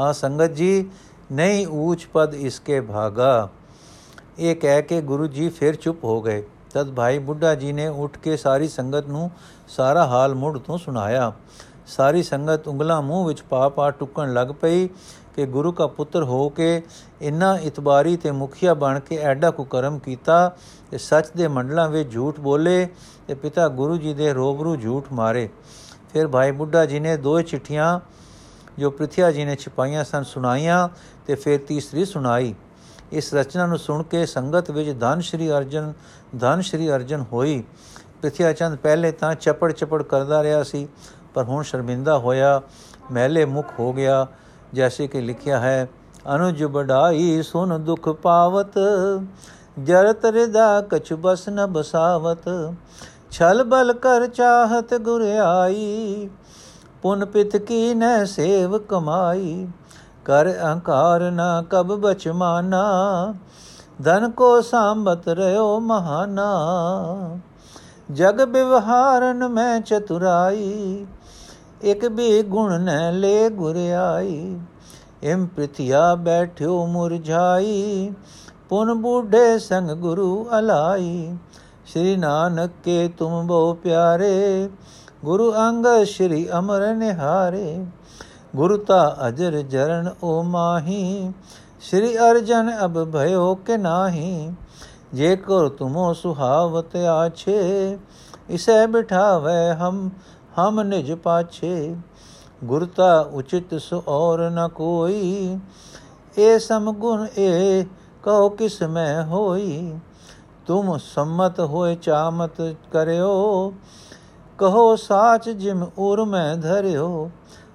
ਹਾਂ 0.00 0.12
ਸੰਗਤ 0.12 0.52
ਜੀ 0.52 0.90
ਨਹੀਂ 1.32 1.66
ਊਚ 1.66 2.08
ਪਦ 2.12 2.34
ਇਸਕੇ 2.34 2.80
ਭਾਗਾ। 2.80 3.48
ਇਹ 4.38 4.56
ਕਹਿ 4.56 4.82
ਕੇ 4.82 5.00
ਗੁਰੂ 5.00 5.26
ਜੀ 5.26 5.48
ਫਿਰ 5.48 5.74
ਚੁੱਪ 5.74 6.04
ਹੋ 6.04 6.22
ਗਏ। 6.22 6.44
ਤਦ 6.74 6.94
ਭਾਈ 6.94 7.18
ਬੁੱਢਾ 7.18 7.54
ਜੀ 7.54 7.72
ਨੇ 7.72 7.88
ਉੱਠ 7.88 8.18
ਕੇ 8.18 8.36
ਸਾਰੀ 8.36 8.68
ਸੰਗਤ 8.68 9.06
ਨੂੰ 9.06 9.30
ਸਾਰਾ 9.68 10.06
ਹਾਲ 10.06 10.34
ਮੁੱਢ 10.34 10.58
ਤੋਂ 10.58 10.78
ਸੁਣਾਇਆ। 10.78 11.32
ਸਾਰੀ 11.86 12.22
ਸੰਗਤ 12.22 12.68
ਉਂਗਲਾਂ 12.68 13.02
ਮੂੰਹ 13.02 13.26
ਵਿੱਚ 13.26 13.42
ਪਾ 13.42 13.68
ਪਾ 13.68 13.90
ਟੁੱਕਣ 13.90 14.32
ਲੱਗ 14.32 14.48
ਪਈ 14.60 14.88
ਕਿ 15.36 15.46
ਗੁਰੂ 15.46 15.72
ਦਾ 15.72 15.86
ਪੁੱਤਰ 15.86 16.22
ਹੋ 16.22 16.48
ਕੇ 16.48 16.82
ਇੰਨਾ 17.20 17.58
ਇਤਬਾਰੀ 17.58 18.16
ਤੇ 18.16 18.30
ਮੁਖੀਆ 18.30 18.74
ਬਣ 18.74 19.00
ਕੇ 19.00 19.16
ਐਡਾ 19.16 19.50
ਕੁਕਰਮ 19.50 19.98
ਕੀਤਾ 19.98 20.56
ਤੇ 20.90 20.98
ਸੱਚ 20.98 21.26
ਦੇ 21.36 21.48
ਮੰਡਲਾਂ 21.48 21.88
ਵਿੱਚ 21.88 22.12
ਝੂਠ 22.12 22.40
ਬੋਲੇ 22.40 22.88
ਤੇ 23.26 23.34
ਪਿਤਾ 23.34 23.68
ਗੁਰੂ 23.68 23.96
ਜੀ 23.96 24.14
ਦੇ 24.14 24.32
ਰੋਬਰੂ 24.32 24.76
ਝੂਠ 24.76 25.04
ਮਾਰੇ। 25.12 25.48
ਫਿਰ 26.12 26.28
ਭਾਈ 26.28 26.50
ਬੁੱਢਾ 26.50 26.86
ਜੀ 26.86 27.00
ਨੇ 27.00 27.16
ਦੋ 27.16 27.40
ਚਿੱਠੀਆਂ 27.40 28.00
ਜੋ 28.78 28.90
ਪ੍ਰਿਥਿਆ 28.90 29.30
ਜੀ 29.32 29.44
ਨੇ 29.44 29.56
ਛਪਾਈਆਂ 29.56 30.04
ਸਨ 30.04 30.22
ਸੁਣਾਈਆਂ 30.22 30.88
ਤੇ 31.26 31.34
ਫਿਰ 31.34 31.60
ਤੀਸਰੀ 31.68 32.04
ਸੁਣਾਈ। 32.04 32.54
ਇਸ 33.12 33.34
ਰਚਨਾ 33.34 33.66
ਨੂੰ 33.66 33.78
ਸੁਣ 33.78 34.02
ਕੇ 34.02 34.26
ਸੰਗਤ 34.26 34.70
ਵਿੱਚ 34.70 34.90
ਧਨ 35.00 35.20
ਸ਼੍ਰੀ 35.20 35.50
ਅਰਜਨ, 35.50 35.92
ਧਨ 36.40 36.60
ਸ਼੍ਰੀ 36.60 36.90
ਅਰਜਨ 36.90 37.24
ਹੋਈ। 37.32 37.62
ਪ੍ਰਿਥਿਆ 38.22 38.52
ਚੰਦ 38.52 38.76
ਪਹਿਲੇ 38.76 39.10
ਤਾਂ 39.12 39.34
ਚਪੜ 39.34 39.72
ਚਪੜ 39.72 40.02
ਕਰਦਾ 40.02 40.42
ਰਿਹਾ 40.42 40.62
ਸੀ, 40.62 40.88
ਪਰ 41.34 41.44
ਹੁਣ 41.44 41.62
ਸ਼ਰਮਿੰਦਾ 41.62 42.18
ਹੋਇਆ, 42.18 42.60
ਮਹਿਲੇ 43.12 43.44
ਮੁਖ 43.44 43.66
ਹੋ 43.78 43.92
ਗਿਆ। 43.92 44.26
ਜੈਸੇ 44.74 45.06
ਕਿ 45.08 45.20
ਲਿਖਿਆ 45.20 45.60
ਹੈ, 45.60 45.88
ਅਨੁਜ 46.34 46.64
ਬੜਾਈ 46.64 47.42
ਸੁਨ 47.42 47.82
ਦੁਖ 47.84 48.08
ਪਾਵਤ 48.08 48.78
ਜਰਤ 49.82 50.24
ਰਿਦਾ 50.24 50.80
ਕਛ 50.80 51.12
ਬਸ 51.12 51.48
ਨ 51.48 51.66
ਬਸਾਵਤ, 51.66 52.48
ਛਲ 53.30 53.64
ਬਲ 53.64 53.92
ਕਰ 53.92 54.26
ਚਾਹਤ 54.26 54.94
ਗੁਰ 54.94 55.22
ਆਈ 55.22 56.28
ਪੁਨ 57.04 57.24
ਪਿਤ 57.24 57.56
ਕੀ 57.56 57.94
ਨੈ 57.94 58.24
ਸੇਵ 58.24 58.78
ਕਮਾਈ? 58.78 59.66
ਕਰ 60.24 60.52
ਅਹੰਕਾਰ 60.52 61.20
ਨ 61.20 61.40
ਕਬ 61.70 61.94
ਬਚ 61.94 62.28
ਮਾਨਾ, 62.28 63.34
ਧਨ 64.04 64.30
ਕੋ 64.30 64.60
ਸੰਬਤ 64.60 65.28
ਰਿਓ 65.28 65.80
ਮਹਾਨਾ। 65.80 66.46
ਜਗ 68.12 68.40
ਵਿਵਹਾਰਨ 68.40 69.48
ਮੈਂ 69.48 69.80
ਚਤੁਰਾਈ, 69.80 71.06
ਇਕ 71.82 72.04
ਵੀ 72.04 72.42
ਗੁਣ 72.42 72.80
ਨ 72.80 73.18
ਲੈ 73.20 73.48
ਗੁਰ 73.48 73.76
ਆਈ। 73.76 74.58
ਇਮ 75.22 75.46
ਪ੍ਰਿਥਿਆ 75.46 76.14
ਬੈਠਿਓ 76.14 76.86
ਮੁਰਝਾਈ, 76.86 78.12
ਪੁਨ 78.68 78.94
ਬੂਢੇ 78.94 79.58
ਸੰਗ 79.58 79.90
ਗੁਰੂ 79.90 80.48
ਅਲਾਈ। 80.58 81.36
ਸ੍ਰੀ 81.86 82.16
ਨਾਨਕ 82.16 82.70
ਕੇ 82.84 83.08
ਤੁਮ 83.08 83.46
ਬਹੁ 83.46 83.74
ਪਿਆਰੇ 83.74 84.68
ਗੁਰੂ 85.24 85.52
ਅੰਗ 85.58 85.86
ਸ੍ਰੀ 86.06 86.48
ਅਮਰ 86.58 86.94
ਨਿਹਾਰੇ, 86.94 87.84
ਗੁਰੂ 88.56 88.76
ਤਾ 88.76 89.16
ਅਜਰ 89.28 89.60
ਜਰਨ 89.62 90.10
ਓ 90.22 90.42
ਮਾਹੀ, 90.42 91.32
ਸ੍ਰੀ 91.80 92.16
ਅਰਜਨ 92.18 92.70
ਅਬ 92.84 93.04
ਭਇਓ 93.04 93.54
ਕੇ 93.54 93.76
ਨਾਹੀ, 93.76 94.50
ਜੇ 95.14 95.36
ਕੋ 95.36 95.68
ਤੁਮੋ 95.68 96.12
ਸੁਹਾਵਤ 96.12 96.96
ਆਛੇ, 96.96 97.98
ਇਸੇ 98.50 98.86
ਬਿਠਾਵੇ 98.86 99.72
ਹਮ 99.72 100.10
ਹਮ 100.58 100.80
ਨਿਜ 100.82 101.12
ਪਾਛੇ। 101.12 101.94
ਗੁਰਤਾ 102.64 103.20
ਉਚਿਤ 103.20 103.74
ਸੋ 103.74 104.02
ਔਰ 104.08 104.50
ਨ 104.50 104.68
ਕੋਈ, 104.68 105.58
ਏ 106.38 106.58
ਸਮ 106.58 106.92
ਗੁਣ 106.92 107.26
ਏ 107.38 107.84
ਕਹੋ 108.22 108.48
ਕਿਸ 108.48 108.82
ਮੈਂ 108.82 109.24
ਹੋਈ। 109.24 109.94
ਤੁਮ 110.66 110.96
ਸੰਮਤ 110.98 111.60
ਹੋਏ 111.60 111.94
ਚਾਮਤ 111.94 112.60
ਕਰਿਓ 112.92 113.72
ਕਹੋ 114.58 114.94
ਸਾਚ 114.96 115.48
ਜਿਮ 115.50 115.84
ਉਰ 115.98 116.24
ਮੈਂ 116.24 116.56
ਧਰਿਓ 116.56 117.30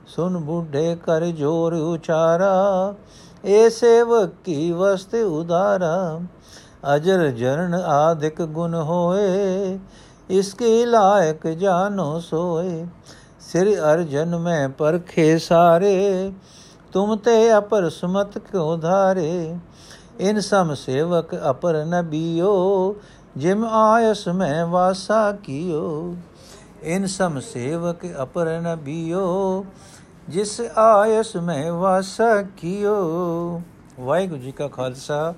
ਸੁਨ 0.07 0.37
ਬੁੱਢੇ 0.37 0.95
ਕਰ 0.97 1.25
ਜੋਰ 1.29 1.73
ਉਚਾਰਾ 1.73 2.93
ਏ 3.45 3.69
ਸੇਵਕ 3.69 4.31
ਕੀ 4.45 4.71
ਵਸਤੇ 4.71 5.23
ਉਦਾਰਾ 5.23 6.19
ਅਜਰ 6.95 7.27
ਜਰਨ 7.29 7.73
ਆਦਿਕ 7.75 8.41
ਗੁਣ 8.43 8.75
ਹੋਏ 8.75 9.77
ਇਸਕੇ 10.29 10.85
ਲਾਇਕ 10.85 11.47
ਜਾਨੋ 11.49 12.19
ਸੋਏ 12.19 12.85
ਸਿਰ 13.41 13.73
ਅਰਜਨ 13.83 14.35
ਮੈਂ 14.37 14.67
ਪਰਖੇ 14.69 15.37
ਸਾਰੇ 15.37 16.31
ਤੁਮ 16.93 17.15
ਤੇ 17.15 17.57
ਅਪਰ 17.57 17.89
ਸੁਮਤ 17.89 18.37
ਕਿਉ 18.39 18.75
ਧਾਰੇ 18.77 19.55
ਇਨ 20.19 20.39
ਸਮ 20.39 20.73
ਸੇਵਕ 20.75 21.35
ਅਪਰ 21.49 21.83
ਨਬੀਓ 21.85 22.95
ਜਿਮ 23.37 23.65
ਆਇਸ 23.65 24.27
ਮੈਂ 24.29 24.65
ਵਾਸਾ 24.65 25.31
ਕੀਓ 25.43 26.15
ਇਨ 26.83 27.05
ਸਮ 27.05 27.39
ਸੇਵਕ 27.39 28.05
ਅਪਰ 28.21 28.59
ਨਬੀਓ 28.61 29.65
ਜਿਸ 30.29 30.61
ਆਇਸ 30.77 31.35
ਮੈਂ 31.35 31.71
ਵਾਸਾ 31.73 32.41
ਕੀਓ। 32.41 33.61
ਵਾਹਿਗੁਰੂ 33.99 34.41
ਜੀ 34.41 34.51
ਕਾ 34.51 34.67
ਖਾਲਸਾ 34.67 35.33